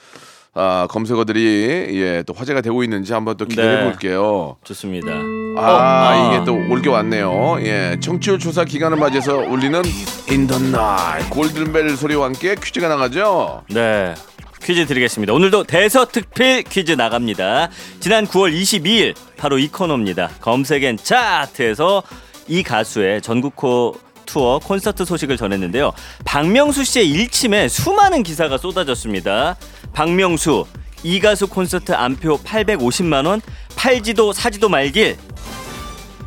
[0.55, 3.83] 아, 검색어들이 예, 또 화제가 되고 있는지 한번 또 기대해 네.
[3.83, 4.57] 볼게요.
[4.63, 5.11] 좋습니다.
[5.55, 6.33] 아, 아.
[6.33, 7.57] 이게 또 올게 왔네요.
[7.59, 9.79] 예, 청취율 조사 기간을 맞이해서 울리는
[10.27, 13.63] 인더나이 골든벨 소리와 함께 퀴즈가 나가죠.
[13.69, 14.15] 네.
[14.63, 15.33] 퀴즈 드리겠습니다.
[15.33, 17.69] 오늘도 대서특필 퀴즈 나갑니다.
[17.99, 20.31] 지난 9월 22일 바로 이 코너입니다.
[20.41, 22.01] 검색엔 차트에서
[22.47, 25.91] 이 가수의 전국호 투어 콘서트 소식을 전했는데요.
[26.23, 29.55] 박명수 씨의 일침에 수많은 기사가 쏟아졌습니다.
[29.93, 30.65] 박명수
[31.03, 33.41] 이 가수 콘서트 안표 850만 원
[33.75, 35.17] 팔지도 사지도 말길.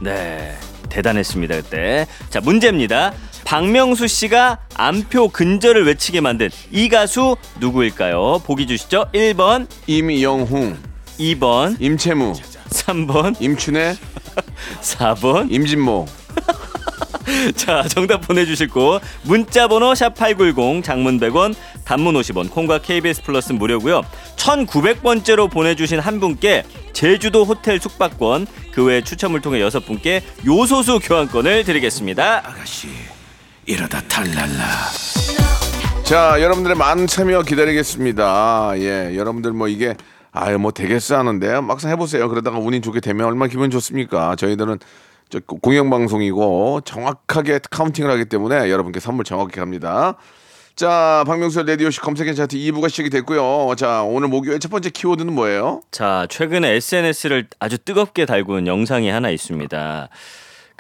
[0.01, 0.57] 네.
[0.89, 2.07] 대단했습니다 그때.
[2.31, 3.13] 자 문제입니다.
[3.45, 8.41] 박명수 씨가 안표 근절을 외치게 만든 이 가수 누구일까요?
[8.45, 9.07] 보기 주시죠.
[9.15, 10.77] 1번, 임영웅,
[11.19, 12.33] 2번, 임채무,
[12.71, 13.97] 3번, 임춘애,
[14.83, 15.51] 4번.
[15.51, 16.07] 임진모.
[17.57, 24.03] 자 정답 보내주시고 문자 번호 샵 #8910 장문 100원, 단문 50원, 콩과 KBS 플러스 무료고요.
[24.37, 31.65] 1,900번째로 보내주신 한 분께 제주도 호텔 숙박권, 그 외 추첨을 통해 여섯 분께 요소수 교환권을
[31.65, 32.39] 드리겠습니다.
[32.49, 32.89] 아가씨
[33.67, 34.65] 이러다 탈랄라
[36.05, 38.73] 자, 여러분들의 많은 참여 기다리겠습니다.
[38.79, 39.95] 예, 여러분들 뭐 이게
[40.33, 42.29] 아유 뭐 되겠어 하는데 막상 해보세요.
[42.29, 44.35] 그러다가 운이 좋게 되면 얼마나 기분 좋습니까?
[44.37, 44.87] 저희들은 저
[45.39, 50.17] 공영 방송이고 정확하게 카운팅을 하기 때문에 여러분께 선물 정확히 갑니다.
[50.77, 53.75] 자, 박명수 라디오쇼 검색N차트 2부가 시작이 됐고요.
[53.77, 55.83] 자, 오늘 목요일 첫 번째 키워드는 뭐예요?
[55.91, 60.09] 자, 최근에 SNS를 아주 뜨겁게 달군 영상이 하나 있습니다.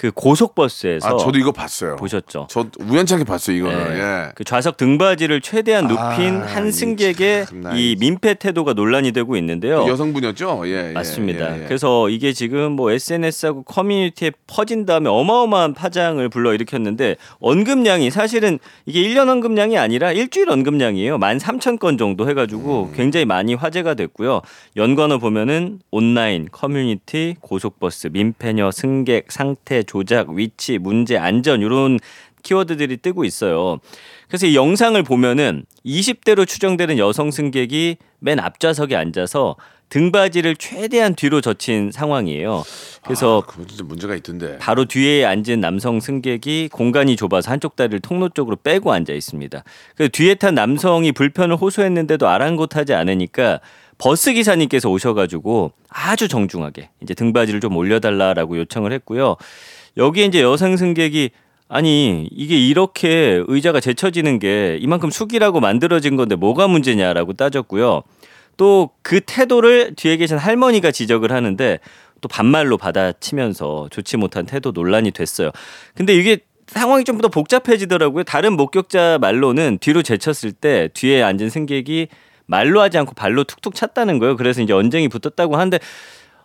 [0.00, 1.96] 그 고속버스에서 아, 저도 이거 봤어요.
[1.96, 2.46] 보셨죠?
[2.48, 3.84] 저 우연찮게 봤어요, 이거는.
[3.90, 4.00] 네.
[4.00, 4.32] 예.
[4.34, 9.86] 그 좌석 등받이를 최대한 높인 아, 한 승객의 참, 이 민폐 태도가 논란이 되고 있는데요.
[9.86, 10.62] 여성분이었죠?
[10.68, 10.88] 예.
[10.88, 11.54] 예, 맞습니다.
[11.54, 11.64] 예, 예.
[11.66, 19.28] 그래서 이게 지금 뭐 SNS하고 커뮤니티에 퍼진 다음에 어마어마한 파장을 불러일으켰는데 언급량이 사실은 이게 1년
[19.28, 21.18] 언급량이 아니라 일주일 언급량이에요.
[21.18, 22.96] 13,000건 정도 해 가지고 음.
[22.96, 24.40] 굉장히 많이 화제가 됐고요.
[24.78, 31.98] 연관어 보면은 온라인, 커뮤니티, 고속버스, 민폐녀, 승객, 상태, 조작, 위치, 문제, 안전 이런
[32.44, 33.80] 키워드들이 뜨고 있어요.
[34.28, 39.56] 그래서 이 영상을 보면은 20대로 추정되는 여성 승객이 맨 앞좌석에 앉아서
[39.88, 42.62] 등받이를 최대한 뒤로 젖힌 상황이에요.
[43.02, 44.58] 그래서 아, 진짜 문제가 있던데.
[44.58, 49.64] 바로 뒤에 앉은 남성 승객이 공간이 좁아서 한쪽 다리를 통로 쪽으로 빼고 앉아 있습니다.
[49.96, 53.58] 그래서 뒤에 탄 남성이 불편을 호소했는데도 아랑곳하지 않으니까
[53.98, 59.36] 버스 기사님께서 오셔가지고 아주 정중하게 이제 등받이를 좀 올려달라라고 요청을 했고요.
[60.00, 61.30] 여기에 이제 여성 승객이
[61.68, 68.02] 아니 이게 이렇게 의자가 제쳐지는 게 이만큼 숙이라고 만들어진 건데 뭐가 문제냐라고 따졌고요.
[68.56, 71.78] 또 그 태도를 뒤에 계신 할머니가 지적을 하는데
[72.20, 75.50] 또 반말로 받아치면서 좋지 못한 태도 논란이 됐어요.
[75.94, 78.24] 근데 이게 상황이 좀 더 복잡해지더라고요.
[78.24, 82.08] 다른 목격자 말로는 뒤로 제쳤을 때 뒤에 앉은 승객이
[82.46, 84.36] 말로 하지 않고 발로 툭툭 찼다는 거예요.
[84.36, 85.78] 그래서 이제 언쟁이 붙었다고 하는데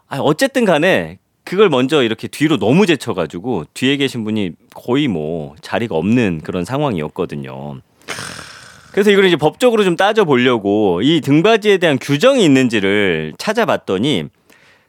[0.08, 5.96] 아, 어쨌든 간에 그걸 먼저 이렇게 뒤로 너무 제쳐가지고 뒤에 계신 분이 거의 뭐 자리가
[5.96, 7.82] 없는 그런 상황이었거든요.
[8.92, 14.26] 그래서 이걸 이제 법적으로 좀 따져보려고 이 등받이에 대한 규정이 있는지를 찾아봤더니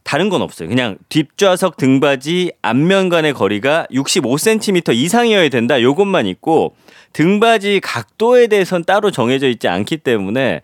[0.02, 0.68] 다른 건 없어요.
[0.68, 5.82] 그냥 뒷좌석 등받이 앞면 간의 거리가 65cm 이상이어야 된다.
[5.82, 6.76] 요것만 있고
[7.12, 10.62] 등받이 각도에 대해서는 따로 정해져 있지 않기 때문에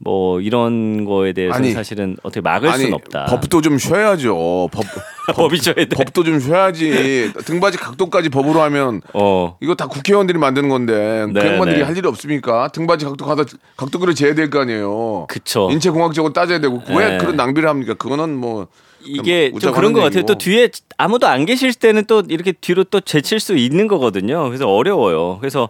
[0.00, 3.26] 뭐 이런 거에 대해서 는 아니, 사실은 어떻게 막을 수는 없다.
[3.26, 4.68] 법도 좀 쉬어야죠.
[4.70, 4.84] 법,
[5.34, 5.86] 법이 줘야 돼.
[5.86, 7.32] 법도 좀 쉬어야지.
[7.44, 9.56] 등받이 각도까지 법으로 하면 어.
[9.60, 11.82] 이거 다 국회의원들이 만드는 건데 네, 그 양반들이 네.
[11.84, 12.68] 할 일이 없습니까?
[12.68, 13.42] 등받이 각도 가다
[13.76, 15.26] 각도를 재야 될 거 아니에요.
[15.28, 15.68] 그쵸.
[15.72, 17.18] 인체 공학적으로 따져야 되고 왜 네.
[17.18, 17.94] 그런 낭비를 합니까?
[17.94, 18.68] 그거는 뭐
[19.04, 20.22] 이게 좀 그런 것 같아요.
[20.24, 20.36] 또.
[20.38, 24.44] 뒤에 아무도 안 계실 때는 또 이렇게 뒤로 또 제칠 수 있는 거거든요.
[24.44, 25.38] 그래서 어려워요.
[25.40, 25.68] 그래서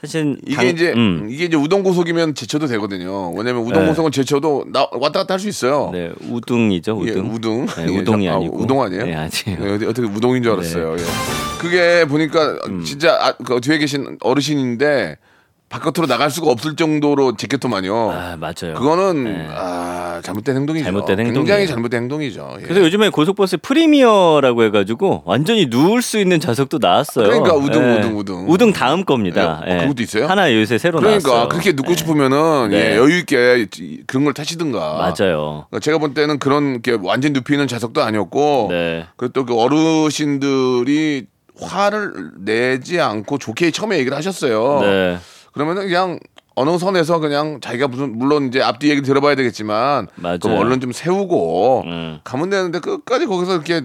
[0.00, 1.28] 사실 이게 당- 이제 음.
[1.30, 3.32] 이게 이제 우동 고속이면 제쳐도 되거든요.
[3.32, 3.88] 왜냐면 우동 네.
[3.88, 5.90] 고속은 제쳐도 나, 왔다 갔다 할 수 있어요.
[5.92, 7.34] 네, 우등이죠, 예, 우등.
[7.34, 7.66] 우등.
[7.66, 8.60] 네, 예, 우동이 아, 아니고.
[8.62, 9.04] 우동 아니에요?
[9.04, 9.68] 네, 아니에요.
[9.70, 10.96] 예, 어디- 어떻게 우동인 줄 알았어요.
[10.98, 11.02] 예.
[11.60, 12.82] 그게 보니까 음.
[12.84, 15.16] 진짜 아, 그 뒤에 계신 어르신인데
[15.70, 18.10] 바깥으로 나갈 수가 없을 정도로 제꼈더만요.
[18.10, 18.74] 아, 맞아요.
[18.74, 19.46] 그거는 네.
[19.50, 20.84] 아, 잘못된 행동이죠.
[20.84, 21.66] 잘못된 굉장히 행동이에요.
[21.68, 22.56] 잘못된 행동이죠.
[22.58, 22.62] 예.
[22.64, 27.28] 그래서 요즘에 고속버스 프리미어라고 해가지고 완전히 누울 수 있는 좌석도 나왔어요.
[27.28, 27.98] 그러니까 우등, 예.
[27.98, 28.44] 우등, 우등.
[28.50, 29.62] 우등 다음 겁니다.
[29.68, 29.76] 예.
[29.76, 30.26] 어, 그것도 있어요?
[30.26, 31.48] 하나 요새 새로 그러니까 나왔어요.
[31.48, 32.90] 그렇게 눕고 싶으면은 네.
[32.90, 33.68] 예, 여유 있게
[34.08, 34.78] 그런 걸 타시든가.
[34.80, 35.66] 맞아요.
[35.70, 39.06] 그러니까 제가 볼 때는 그런 게 완전 눕히는 좌석도 아니었고 네.
[39.16, 41.26] 그리고 또그 어르신들이
[41.60, 44.80] 화를 내지 않고 좋게 처음에 얘기를 하셨어요.
[44.80, 45.18] 네.
[45.52, 46.18] 그러면은 그냥
[46.56, 50.38] 어느 선에서 그냥 자기가 무슨 물론 이제 앞뒤 얘기 들어봐야 되겠지만 맞아요.
[50.40, 52.18] 그럼 얼른 좀 세우고 음.
[52.22, 53.82] 가면 되는데 끝까지 거기서 이렇게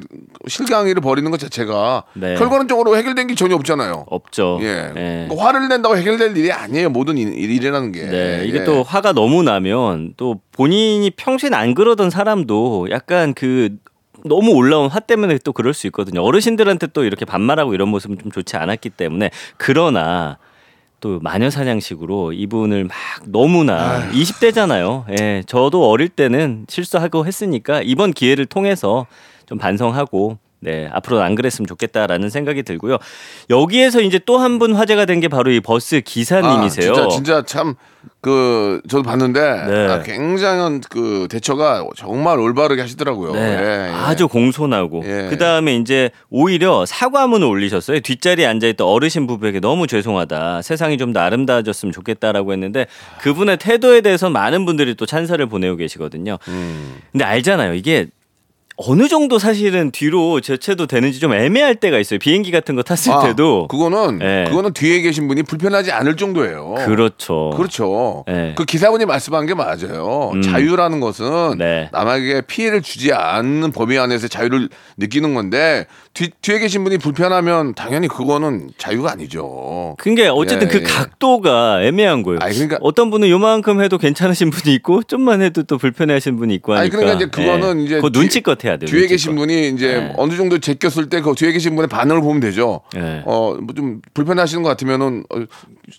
[0.47, 2.35] 실강의를 벌이는 것 자체가 네.
[2.35, 4.05] 결과론적으로 해결된 게 전혀 없잖아요.
[4.09, 4.59] 없죠.
[4.61, 4.91] 예.
[4.97, 5.25] 예.
[5.29, 6.89] 뭐 화를 낸다고 해결될 일이 아니에요.
[6.89, 8.03] 모든 일, 일이라는 게.
[8.03, 8.63] 네, 이게 예.
[8.65, 13.77] 또 화가 너무 나면 또 본인이 평소엔 안 그러던 사람도 약간 그
[14.25, 16.21] 너무 올라온 화 때문에 또 그럴 수 있거든요.
[16.23, 20.39] 어르신들한테 또 이렇게 반말하고 이런 모습은 좀 좋지 않았기 때문에 그러나
[20.99, 25.05] 또 마녀 사냥식으로 이분을 막 너무나 20대잖아요.
[25.19, 29.05] 예, 저도 어릴 때는 실수하고 했으니까 이번 기회를 통해서
[29.45, 32.97] 좀 반성하고 네, 앞으로는 안 그랬으면 좋겠다라는 생각이 들고요.
[33.49, 36.91] 여기에서 이제 또 한 분 화제가 된 게 바로 이 버스 기사님이세요.
[36.91, 37.75] 아, 진짜 진짜 참
[38.21, 39.87] 그 저도 봤는데 네.
[39.87, 43.33] 아, 굉장한 그 대처가 정말 올바르게 하시더라고요.
[43.33, 43.91] 네, 예, 예.
[43.93, 45.27] 아주 공손하고 예.
[45.29, 47.99] 그 다음에 이제 오히려 사과문을 올리셨어요.
[47.99, 50.61] 뒷자리에 앉아 있던 어르신 부부에게 너무 죄송하다.
[50.63, 52.87] 세상이 좀 더 아름다워졌으면 좋겠다라고 했는데
[53.21, 56.37] 그분의 태도에 대해서 많은 분들이 또 찬사를 보내고 계시거든요.
[56.47, 56.95] 음.
[57.11, 57.73] 근데 알잖아요.
[57.75, 58.07] 이게
[58.77, 62.19] 어느 정도 사실은 뒤로 제쳐도 되는지 좀 애매할 때가 있어요.
[62.19, 63.67] 비행기 같은 거 탔을 아, 때도.
[63.67, 64.45] 그거는 예.
[64.49, 66.75] 그거는 뒤에 계신 분이 불편하지 않을 정도예요.
[66.85, 67.51] 그렇죠.
[67.55, 68.25] 그렇죠.
[68.27, 68.53] 예.
[68.57, 70.31] 그 기사분이 말씀한 게 맞아요.
[70.33, 70.41] 음.
[70.41, 71.89] 자유라는 것은 네.
[71.93, 78.07] 남에게 피해를 주지 않는 범위 안에서 자유를 느끼는 건데 뒤, 뒤에 계신 분이 불편하면 당연히
[78.07, 79.95] 그거는 자유가 아니죠.
[79.99, 80.83] 그게 어쨌든 예, 그 예.
[80.83, 82.39] 각도가 애매한 거예요.
[82.41, 86.73] 아니, 그러니까- 어떤 분은 요만큼 해도 괜찮으신 분이 있고 좀만 해도 또 불편해하신 분이 있고
[86.73, 86.81] 하니까.
[86.81, 87.83] 아니 그러니까 이제 그거는 예.
[87.83, 88.87] 이제 뒤- 눈치껏 해야 돼요.
[88.87, 89.09] 뒤에 눈치껏.
[89.09, 90.13] 계신 분이 이제 예.
[90.15, 92.79] 어느 정도 제꼈을 때 그 뒤에 계신 분의 반응을 보면 되죠.
[92.95, 93.21] 예.
[93.25, 95.43] 어, 뭐좀 불편하시는 것 같으면은 어,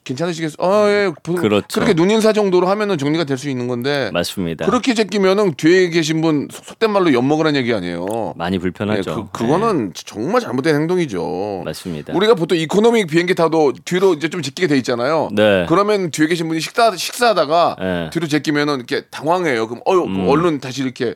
[0.05, 0.57] 괜찮으시겠어요?
[0.67, 1.11] 어, 예.
[1.23, 1.67] 보- 그렇죠.
[1.75, 4.65] 그렇게 눈인사 정도로 하면은 정리가 될 수 있는 건데 맞습니다.
[4.65, 8.33] 그렇게 제끼면은 뒤에 계신 분 속- 속된 말로 엿 먹으라는 얘기 아니에요.
[8.39, 9.29] 많이 예, 불편하죠.
[9.31, 11.59] 그, 그거는 정말 잘못된 행동이죠.
[11.61, 11.65] 예.
[11.65, 12.15] 맞습니다.
[12.15, 15.29] 우리가 보통 economic 비행기 타도 뒤로 이제 좀 제끼게 돼 있잖아요.
[15.33, 15.67] 네.
[15.69, 18.11] 그러면 뒤에 계신 분이 식사 식사하다가 네.
[18.13, 19.67] 뒤로 제끼면은 이렇게 당황해요.
[19.69, 20.29] 그럼 어유 음.
[20.29, 21.15] 얼른 다시 이렇게 시-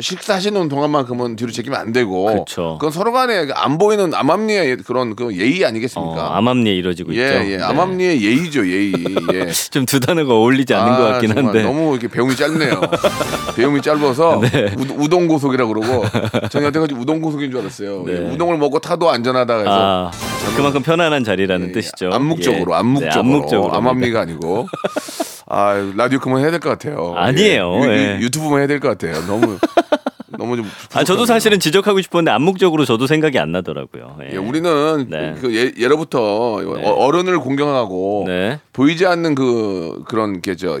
[0.00, 2.44] 식사하시는 동안만큼은 뒤로 제끼면 안 되고.
[2.44, 2.78] 그쵸.
[2.80, 6.28] 건 서로 간에 안 보이는 암암리의 그런 그 예의 아니겠습니까?
[6.28, 7.34] 어, 암암리에 이루어지고 예, 있죠.
[7.52, 7.62] 예, 네.
[7.62, 8.92] 암암리의 예의죠, 예의.
[9.32, 9.46] 예.
[9.70, 11.62] 좀 두 단어가 어울리지 않는 것 아, 같긴 정말 한데.
[11.62, 12.80] 너무 이렇게 배움이 짧네요.
[13.54, 14.74] 배움이 짧아서 네.
[14.98, 16.04] 우, 동고속이라 그러고
[16.50, 18.02] 저는 여태까지 우동고속인 줄 알았어요.
[18.06, 18.12] 네.
[18.12, 20.10] 예, 우동을 먹고 타도 안전하다 해서 아,
[20.56, 22.10] 그만큼 편안한 자리라는 예, 뜻이죠.
[22.12, 22.78] 암묵적으로, 예.
[22.78, 23.74] 암묵적으로, 네, 암묵적으로.
[23.74, 24.68] 암암리가 아니고.
[25.54, 27.14] 아 라디오 그만 해야 될 것 같아요.
[27.16, 27.80] 아니에요.
[27.84, 27.90] 유,
[28.24, 28.28] 예.
[28.30, 29.14] 튜브만 해야 될 것 같아요.
[29.26, 29.58] 너무
[30.36, 30.64] 너무 좀.
[30.94, 31.26] 아, 저도 부족하네요.
[31.26, 34.16] 사실은 지적하고 싶었는데 암묵적으로 저도 생각이 안 나더라고요.
[34.22, 34.32] 예.
[34.32, 35.34] 예, 우리는 네.
[35.40, 38.58] 그 예, 예로부터 어- 어른을 공경하고 네.
[38.72, 40.80] 보이지 않는 그 그런 게저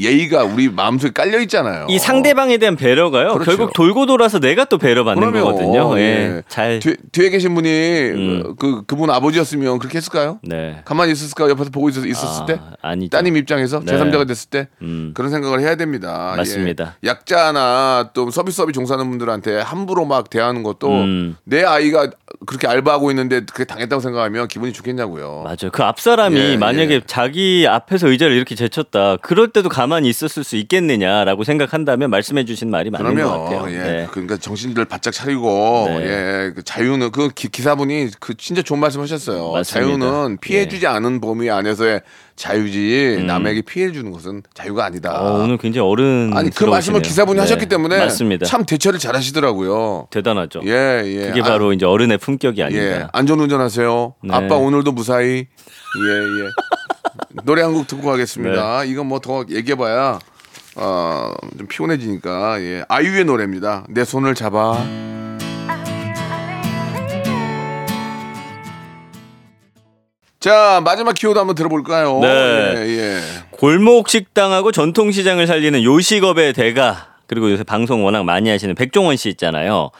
[0.00, 1.86] 예의가 우리 마음속에 깔려 있잖아요.
[1.88, 3.34] 이 상대방에 대한 배려가요.
[3.34, 3.44] 그렇죠.
[3.44, 5.46] 결국 돌고 돌아서 내가 또 배려받는 그럼요.
[5.52, 5.98] 거거든요.
[5.98, 6.02] 예.
[6.02, 6.42] 예.
[6.48, 6.78] 잘.
[6.78, 8.54] 뒤, 뒤에 계신 분이 음.
[8.58, 10.38] 그 그분 아버지였으면 그렇게 했을까요?
[10.42, 10.80] 네.
[10.84, 11.48] 가만히 있었을까?
[11.50, 12.60] 옆에서 보고 있었, 있었을 아, 때?
[12.80, 13.10] 아니죠.
[13.10, 13.92] 따님 입장에서 네.
[13.92, 15.12] 제3자가 됐을 때 음.
[15.14, 16.34] 그런 생각을 해야 됩니다.
[16.36, 16.96] 맞습니다.
[17.04, 17.08] 예.
[17.08, 21.36] 약자나 또 서비스업이 종사하는 분들한테 함부로 막 대하는 것도 음.
[21.44, 22.10] 내 아이가
[22.46, 25.42] 그렇게 알바하고 있는데 그게 당했다고 생각하면 기분이 좋겠냐고요.
[25.44, 25.70] 맞아요.
[25.72, 27.00] 그 앞 사람이 예, 만약에 예.
[27.06, 29.16] 자기 앞에서 의자를 이렇게 제쳤다.
[29.18, 33.70] 그럴 때도 가만히 있었을 수 있겠느냐라고 생각한다면 말씀해 주신 말이 맞는 것 같아요.
[33.70, 34.08] 예, 네.
[34.10, 36.04] 그러니까 정신들 바짝 차리고 네.
[36.04, 39.52] 예, 그 자유는 그 기, 기사분이 그 진짜 좋은 말씀하셨어요.
[39.52, 39.64] 맞습니다.
[39.64, 42.02] 자유는 피해주지 않은 범위 안에서의
[42.36, 43.26] 자유지 음.
[43.26, 45.20] 남에게 피해 주는 것은 자유가 아니다.
[45.20, 48.02] 어, 오늘 굉장히 어른 아니 그 말씀을 기사분이 하셨기 때문에 네.
[48.04, 48.46] 맞습니다.
[48.46, 50.08] 참 대처를 잘하시더라고요.
[50.10, 50.60] 대단하죠.
[50.64, 51.26] 예, 예.
[51.28, 52.82] 그게 아, 바로 이제 어른의 품격이 아닌가.
[52.84, 54.14] 예, 안전운전하세요.
[54.24, 54.34] 네.
[54.34, 55.46] 아빠 오늘도 무사히.
[55.98, 56.48] 예, 예.
[57.44, 58.82] 노래 한 곡 듣고 가겠습니다.
[58.82, 58.88] 네.
[58.90, 60.18] 이건 뭐 더 얘기해봐야
[60.76, 62.84] 어, 좀 피곤해지니까 예.
[62.88, 63.84] 아이유의 노래입니다.
[63.90, 64.82] 내 손을 잡아.
[70.42, 72.18] 자 마지막 키워드 한번 들어볼까요?
[72.18, 72.74] 네.
[72.78, 73.20] 예, 예.
[73.52, 79.28] 골목 식당하고 전통 시장을 살리는 요식업의 대가 그리고 요새 방송 워낙 많이 하시는 백종원 씨
[79.28, 79.90] 있잖아요.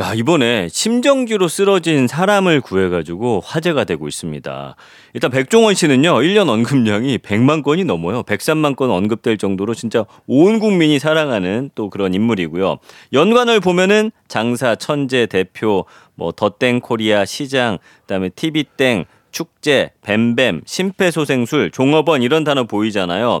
[0.00, 4.74] 야 이번에 심정지로 쓰러진 사람을 구해가지고 화제가 되고 있습니다.
[5.14, 8.24] 일단 백종원 씨는요 1년 언급량이 100만 건이 넘어요.
[8.24, 12.78] 103만 건 언급될 정도로 진짜 온 국민이 사랑하는 또 그런 인물이고요.
[13.12, 15.84] 연관을 보면은 장사 천재 대표
[16.16, 23.40] 뭐 덧땡 코리아 시장 그다음에 TV땡 축제, 뱀뱀, 심폐소생술, 종업원 이런 단어 보이잖아요.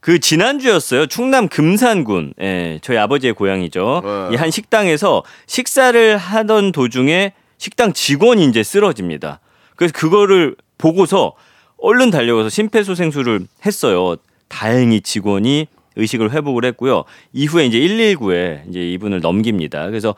[0.00, 1.06] 그 지난주였어요.
[1.06, 2.34] 충남 금산군.
[2.40, 4.02] 예, 저희 아버지의 고향이죠.
[4.04, 4.34] 네.
[4.34, 9.40] 이한 식당에서 식사를 하던 도중에 식당 직원이 이제 쓰러집니다.
[9.76, 11.34] 그래서 그거를 보고서
[11.78, 14.16] 얼른 달려가서 심폐소생술을 했어요.
[14.48, 15.66] 다행히 직원이
[15.96, 17.04] 의식을 회복을 했고요.
[17.32, 19.86] 이후에 이제 119에 이제 이분을 넘깁니다.
[19.86, 20.14] 그래서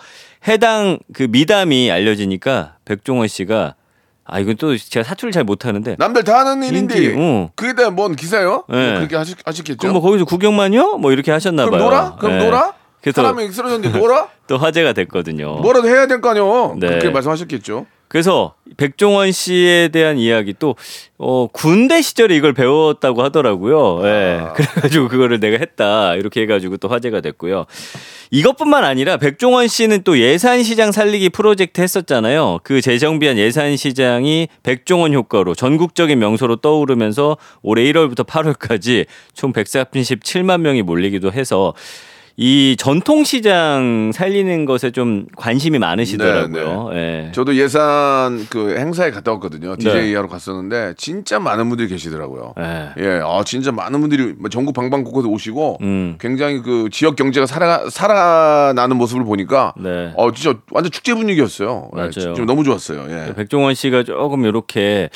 [0.47, 3.75] 해당 그 미담이 알려지니까 백종원 씨가
[4.25, 7.51] 아 이건 또 제가 사투를 잘 못하는데 남들 다 하는 일인데 어.
[7.57, 8.65] 그게 다뭔 기사요?
[8.69, 8.91] 네.
[8.91, 9.79] 뭐 그렇게 하시, 하셨겠죠?
[9.79, 10.99] 그럼 뭐 거기서 구경만요?
[10.99, 11.85] 뭐 이렇게 하셨나 그럼 봐요.
[11.89, 12.17] 놀아?
[12.17, 12.45] 그럼 네.
[12.45, 12.73] 놀아?
[13.03, 14.29] 그래서 사람이 쓰러졌는데 놀아?
[14.47, 15.57] 또 화제가 됐거든요.
[15.57, 16.77] 뭐라도 해야 될 거 아니요?
[16.79, 16.87] 네.
[16.89, 17.87] 그렇게 말씀하셨겠죠.
[18.13, 20.77] 그래서 백종원 씨에 대한 이야기 또
[21.17, 24.07] 어, 군대 시절에 이걸 배웠다고 하더라고요.
[24.07, 24.39] 예.
[24.39, 24.53] 아.
[24.53, 27.65] 그래가지고 그거를 내가 했다 이렇게 해가지고 또 화제가 됐고요.
[28.31, 32.59] 이것뿐만 아니라 백종원 씨는 또 예산시장 살리기 프로젝트 했었잖아요.
[32.65, 41.33] 그 재정비한 예산시장이 백종원 효과로 전국적인 명소로 떠오르면서 올해 1월부터 8월까지 총 137만 명이 몰리기도
[41.33, 41.73] 해서
[42.37, 46.91] 이 전통 시장 살리는 것에 좀 관심이 많으시더라고요.
[46.95, 47.33] 예.
[47.33, 49.77] 저도 예산 그 행사에 갔다 왔거든요.
[49.77, 50.15] DJ 네.
[50.17, 52.55] 하러 갔었는데 진짜 많은 분들이 계시더라고요.
[52.59, 52.93] 예.
[52.99, 56.17] 예, 아 진짜 많은 분들이 뭐 전국 방방곡곡에서 오시고 음.
[56.19, 60.13] 굉장히 그 지역 경제가 살아 살아나는 모습을 보니까 네.
[60.17, 61.91] 어 진짜 완전 축제 분위기였어요.
[61.95, 62.35] 예, 맞아요.
[62.35, 63.07] 좀 너무 좋았어요.
[63.11, 63.35] 예.
[63.35, 65.11] 백종원 씨가 조금 이렇게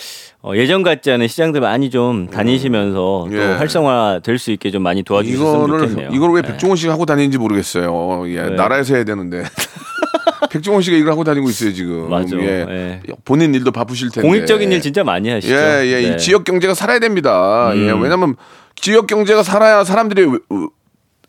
[0.46, 3.37] 어, 예전 같지 않은 시장들 많이 좀 다니시면서 예.
[3.37, 6.11] 또 활성화 될 수 있게 좀 많이 도와주셨으면 이거를 좋겠네요.
[6.12, 6.48] 이걸 왜 네.
[6.48, 8.24] 백종원 씨가 하고 다니는지 모르겠어요.
[8.28, 8.50] 예, 네.
[8.50, 9.42] 나라에서 해야 되는데.
[10.50, 12.09] 백종원 씨가 이걸 하고 다니고 있어요 지금.
[12.09, 12.37] 맞아.
[12.37, 12.66] 예.
[12.70, 13.00] 예.
[13.24, 14.28] 본인 일도 바쁘실 텐데.
[14.28, 15.52] 공익적인 일 진짜 많이 하시죠.
[15.52, 16.00] 예, 예.
[16.11, 16.14] 네.
[16.14, 17.72] 이 지역 경제가 살아야 됩니다.
[17.74, 17.90] 예.
[17.90, 18.00] 음.
[18.02, 18.37] 왜냐면
[18.76, 20.28] 지역 경제가 살아야 사람들이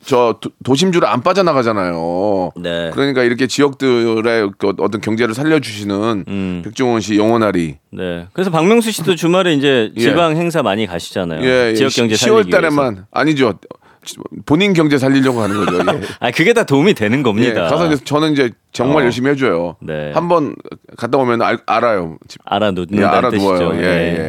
[0.08, 2.52] 저 도- 도심주로 안 빠져나가잖아요.
[2.56, 2.92] 네.
[2.94, 6.62] 그러니까 이렇게 지역들의 그 어떤 경제를 살려주시는 음.
[6.64, 7.76] 백종원 씨 영원하리.
[7.92, 8.26] 네.
[8.32, 10.00] 그래서 박명수 씨도 주말에 이제 예.
[10.00, 11.44] 지방 행사 많이 가시잖아요.
[11.44, 11.74] 예, 예.
[11.76, 12.50] 지역 경제 10월 살리기 위해서.
[12.50, 13.56] 달에만 아니죠.
[14.46, 15.80] 본인 경제 살리려고 하는 거죠.
[15.80, 16.02] 예.
[16.22, 17.68] 아 그게 다 도움이 되는 예, 겁니다.
[17.68, 19.06] 가서 이제 저는 이제 정말 어.
[19.06, 19.76] 열심히 해줘요.
[19.82, 20.14] 네.
[20.14, 20.56] 한번
[20.96, 22.18] 갔다 오면 알, 알아요.
[22.30, 23.72] 집- 예, 알아 놓는다는 알아두어요.
[23.72, 23.84] 뜻이죠.
[23.84, 23.88] 예,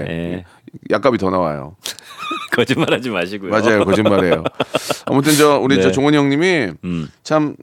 [0.09, 0.45] 예.
[0.91, 0.95] 예.
[0.95, 1.77] 약값이 더 나와요.
[2.53, 3.51] 거짓말하지 마시고요.
[3.51, 4.45] 맞아요, 거짓말이에요.
[5.07, 5.83] 아무튼 저 우리 네.
[5.83, 7.09] 저 종원이 형님이 음.
[7.23, 7.55] 참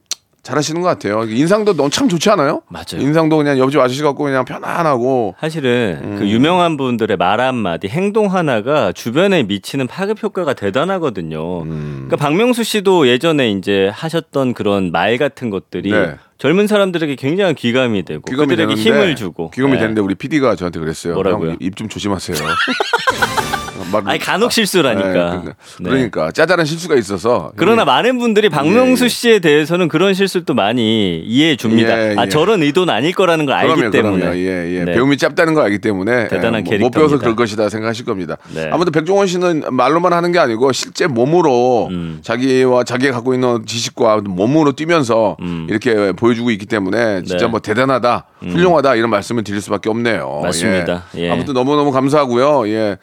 [0.46, 1.24] 잘하시는 것 같아요.
[1.24, 2.62] 인상도 너무 참 좋지 않아요?
[2.70, 3.02] 맞아요.
[3.02, 5.34] 인상도 그냥 옆집 아저씨 같고 그냥 편안하고.
[5.40, 6.16] 사실은 음.
[6.20, 11.64] 그 유명한 분들의 말 한마디, 행동 하나가 주변에 미치는 파급 효과가 대단하거든요.
[11.64, 12.06] 음.
[12.06, 16.16] 그러니까 박명수 씨도 예전에 이제 하셨던 그런 말 같은 것들이 네.
[16.38, 19.80] 젊은 사람들에게 굉장한 귀감이 되고 귀감이 그들에게 되는데 힘을 주고 귀감이 네.
[19.80, 21.14] 되는데 우리 PD가 저한테 그랬어요.
[21.16, 21.56] 뭐라고요?
[21.60, 22.38] 입 좀 조심하세요.
[24.02, 25.08] 말- 아니 간혹 실수라니까.
[25.08, 25.90] 네, 그러니까, 네.
[25.90, 27.52] 그러니까 짜잘한 실수가 있어서.
[27.56, 29.10] 그러나 많은 분들이 박명수 예, 예.
[29.10, 32.12] 씨에 대해서는 그런 실수를 또 많이 이해해 줍니다.
[32.12, 32.30] 예, 아 예.
[32.30, 34.18] 저런 의도는 아닐 거라는 걸 알기 그럼요, 때문에.
[34.20, 34.38] 그럼요.
[34.38, 34.84] 예, 예.
[34.86, 34.94] 네.
[34.94, 37.18] 배움이 짧다는 걸 알기 때문에 대단한 예, 못 배워서.
[37.18, 38.38] 그럴 것이다 생각하실 겁니다.
[38.54, 38.70] 네.
[38.72, 42.20] 아무튼 백종원 씨는 말로만 하는 게 아니고 실제 몸으로 음.
[42.22, 45.68] 자기와 자기가 갖고 있는 지식과 몸으로 뛰면서 음.
[45.70, 47.52] 이렇게 보여주고 있기 때문에 진짜 네.
[47.52, 50.42] 뭐 대단하다, 훌륭하다 이런 말씀을 드릴 수밖에 없네요.
[50.44, 51.06] 맞습니다.
[51.18, 51.22] 예.
[51.26, 51.32] 예.
[51.32, 52.68] 아무튼 너무 너무 감사하고요.
[52.70, 52.98] 예.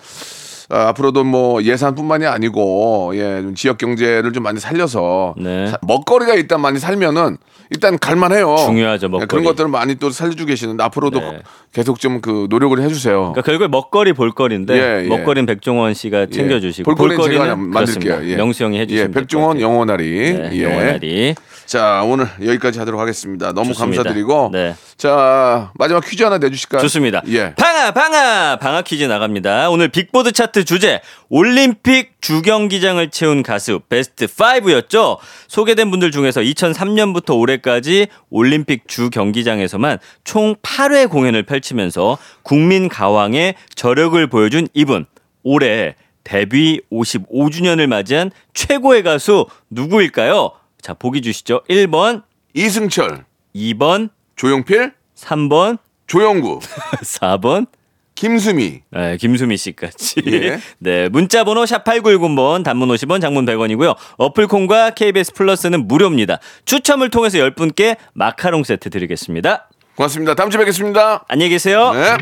[0.72, 5.66] 아, 앞으로도 뭐 예산뿐만이 아니고 예, 좀 지역 경제를 좀 많이 살려서 네.
[5.66, 7.36] 사- 먹거리가 일단 많이 살면은
[7.70, 8.56] 일단 갈만해요.
[8.66, 9.26] 중요하죠, 예, 먹거리.
[9.28, 11.42] 그런 것들을 많이 또 살려주고 계시는데 앞으로도 네.
[11.72, 13.18] 계속 좀 그 노력을 해주세요.
[13.18, 15.08] 그러니까 결국에 먹거리 볼거리인데 예, 예.
[15.08, 16.94] 먹거리는 백종원 씨가 챙겨주시고 예.
[16.94, 18.20] 볼거리는 제가 볼거리는 만들게요.
[18.30, 18.36] 예.
[18.36, 20.32] 명수 형이 해주시면 예, 백종원 영원하리.
[20.32, 20.62] 네, 예.
[20.64, 21.34] 영원하리
[21.66, 23.52] 자 오늘 여기까지 하도록 하겠습니다.
[23.52, 24.02] 너무 좋습니다.
[24.02, 24.74] 감사드리고 네.
[24.96, 26.80] 자 마지막 퀴즈 하나 내주실까요?
[26.82, 27.22] 좋습니다.
[27.28, 27.54] 예.
[27.54, 29.70] 방아 방아 방아 퀴즈 나갑니다.
[29.70, 35.18] 오늘 빅보드 차트 주제 올림픽 주경기장을 채운 가수 베스트 5였죠.
[35.48, 44.68] 소개된 분들 중에서 2003년부터 올해까지 올림픽 주경기장에서만 총 8회 공연을 펼치면서 국민 가왕의 저력을 보여준
[44.74, 45.06] 이분
[45.42, 45.94] 올해
[46.24, 50.52] 데뷔 55주년을 맞이한 최고의 가수 누구일까요?
[50.82, 51.62] 자 보기 주시죠.
[51.70, 56.58] 1번, 이승철, 2번, 조용필, 3번, 조영구,
[57.02, 57.66] 4번.
[58.14, 58.82] 김수미.
[58.90, 60.22] 네, 김수미 씨까지.
[60.26, 60.60] 예.
[60.78, 63.96] 네, 문자 번호 샵 8910번 단문 50원, 장문 100원이고요.
[64.18, 66.38] 어플 콩과 KBS 플러스는 무료입니다.
[66.66, 69.68] 추첨을 통해서 10분께 마카롱 세트 드리겠습니다.
[69.96, 70.34] 고맙습니다.
[70.34, 71.24] 다음 주에 뵙겠습니다.
[71.26, 71.92] 안녕히 계세요.
[71.94, 72.16] 네.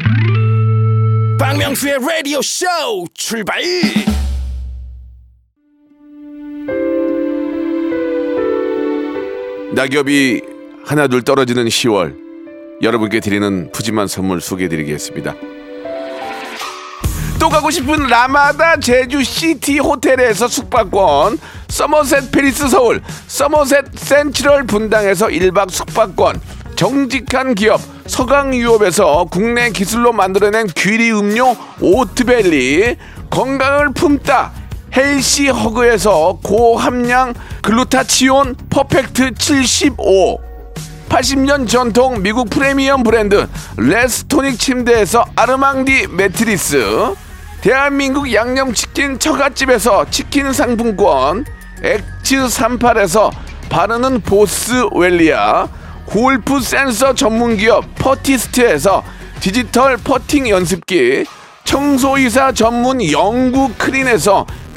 [1.38, 2.66] 박명수의 라디오 쇼
[3.14, 3.60] 출발
[9.72, 10.42] 낙엽이
[10.85, 12.16] 하나둘 떨어지는 10월
[12.83, 15.35] 여러분께 드리는 푸짐한 선물 소개해드리겠습니다.
[17.38, 25.70] 또 가고 싶은 라마다 제주 시티 호텔에서 숙박권, 서머셋 페리스 서울, 서머셋 센트럴 분당에서 1박
[25.70, 26.40] 숙박권,
[26.74, 32.96] 정직한 기업 서강유업에서 국내 기술로 만들어낸 귀리 음료 오트벨리,
[33.30, 34.52] 건강을 품다
[34.96, 40.38] 헬시 허그에서 고함량 글루타치온 퍼펙트 75
[41.09, 47.14] 80년 전통 미국 프리미엄 브랜드 레스토닉 침대에서 아르망디 매트리스.
[47.61, 51.44] 대한민국 양념치킨 처갓집에서 치킨 상품권.
[51.83, 53.31] 엑츠 38에서
[53.68, 55.66] 바르는 보스웰리아.
[56.07, 59.03] 골프 센서 전문기업 퍼티스트에서
[59.40, 61.24] 디지털 퍼팅 연습기.
[61.64, 64.46] 청소이사 전문 영구 크린에서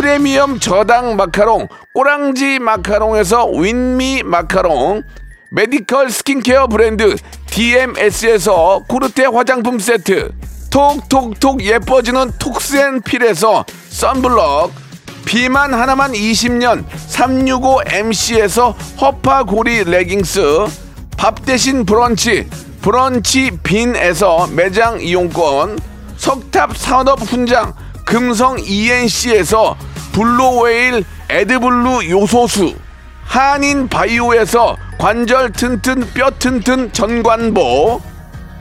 [0.00, 5.02] 프리미엄 저당 마카롱 꼬랑지 마카롱에서 윈미 마카롱
[5.50, 7.16] medical skincare 브랜드
[7.50, 10.30] DMS에서 코르테 화장품 세트
[10.70, 14.72] 톡톡톡 예뻐지는 톡스앤필에서 썬블럭
[15.26, 20.40] 비만 하나만 20년 365MC에서 허파고리 레깅스
[21.18, 22.48] 밥 대신 브런치
[22.80, 25.78] 브런치 빈에서 매장 이용권
[26.16, 27.74] 석탑 산업 훈장
[28.06, 29.76] 금성 ENC에서
[30.12, 32.74] 블루웨일 에드블루 요소수
[33.24, 38.00] 한인 바이오에서 관절 튼튼 뼈 튼튼 전관보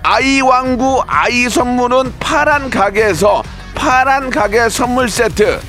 [0.04, 3.44] 아이 왕구 아이 선물은 파란 가게에서
[3.74, 5.60] 파란 가게 선물 세트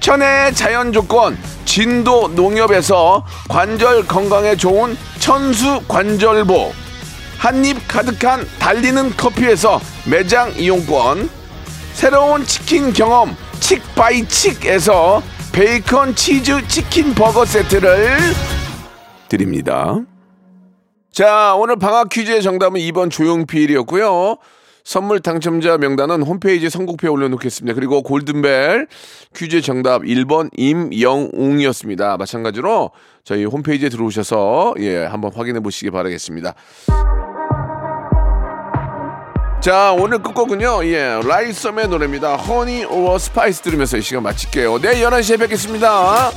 [0.00, 6.72] 천혜의 자연 조건 진도 농협에서 관절 건강에 좋은 천수 관절보
[7.36, 11.28] 한입 가득한 달리는 커피에서 매장 이용권
[11.92, 18.16] 새로운 치킨 경험 칙바이칙에서 베이컨 치즈 치킨 버거 세트를
[19.28, 20.00] 드립니다.
[21.10, 24.36] 자, 오늘 방학 퀴즈의 정답은 2번 조용필이었고요.
[24.84, 27.74] 선물 당첨자 명단은 홈페이지 선곡표에 올려놓겠습니다.
[27.74, 28.86] 그리고 골든벨
[29.36, 32.16] 퀴즈 정답 1번 임영웅이었습니다.
[32.16, 32.92] 마찬가지로
[33.22, 36.54] 저희 홈페이지에 들어오셔서 예, 한번 확인해 보시기 바라겠습니다.
[39.60, 40.84] 자, 오늘 끝곡은요.
[40.86, 42.36] 예, 라잇썸의 노래입니다.
[42.36, 44.78] Honey or Spice 들으면서 이 시간 마칠게요.
[44.78, 46.30] 내일 11시에 뵙겠습니다.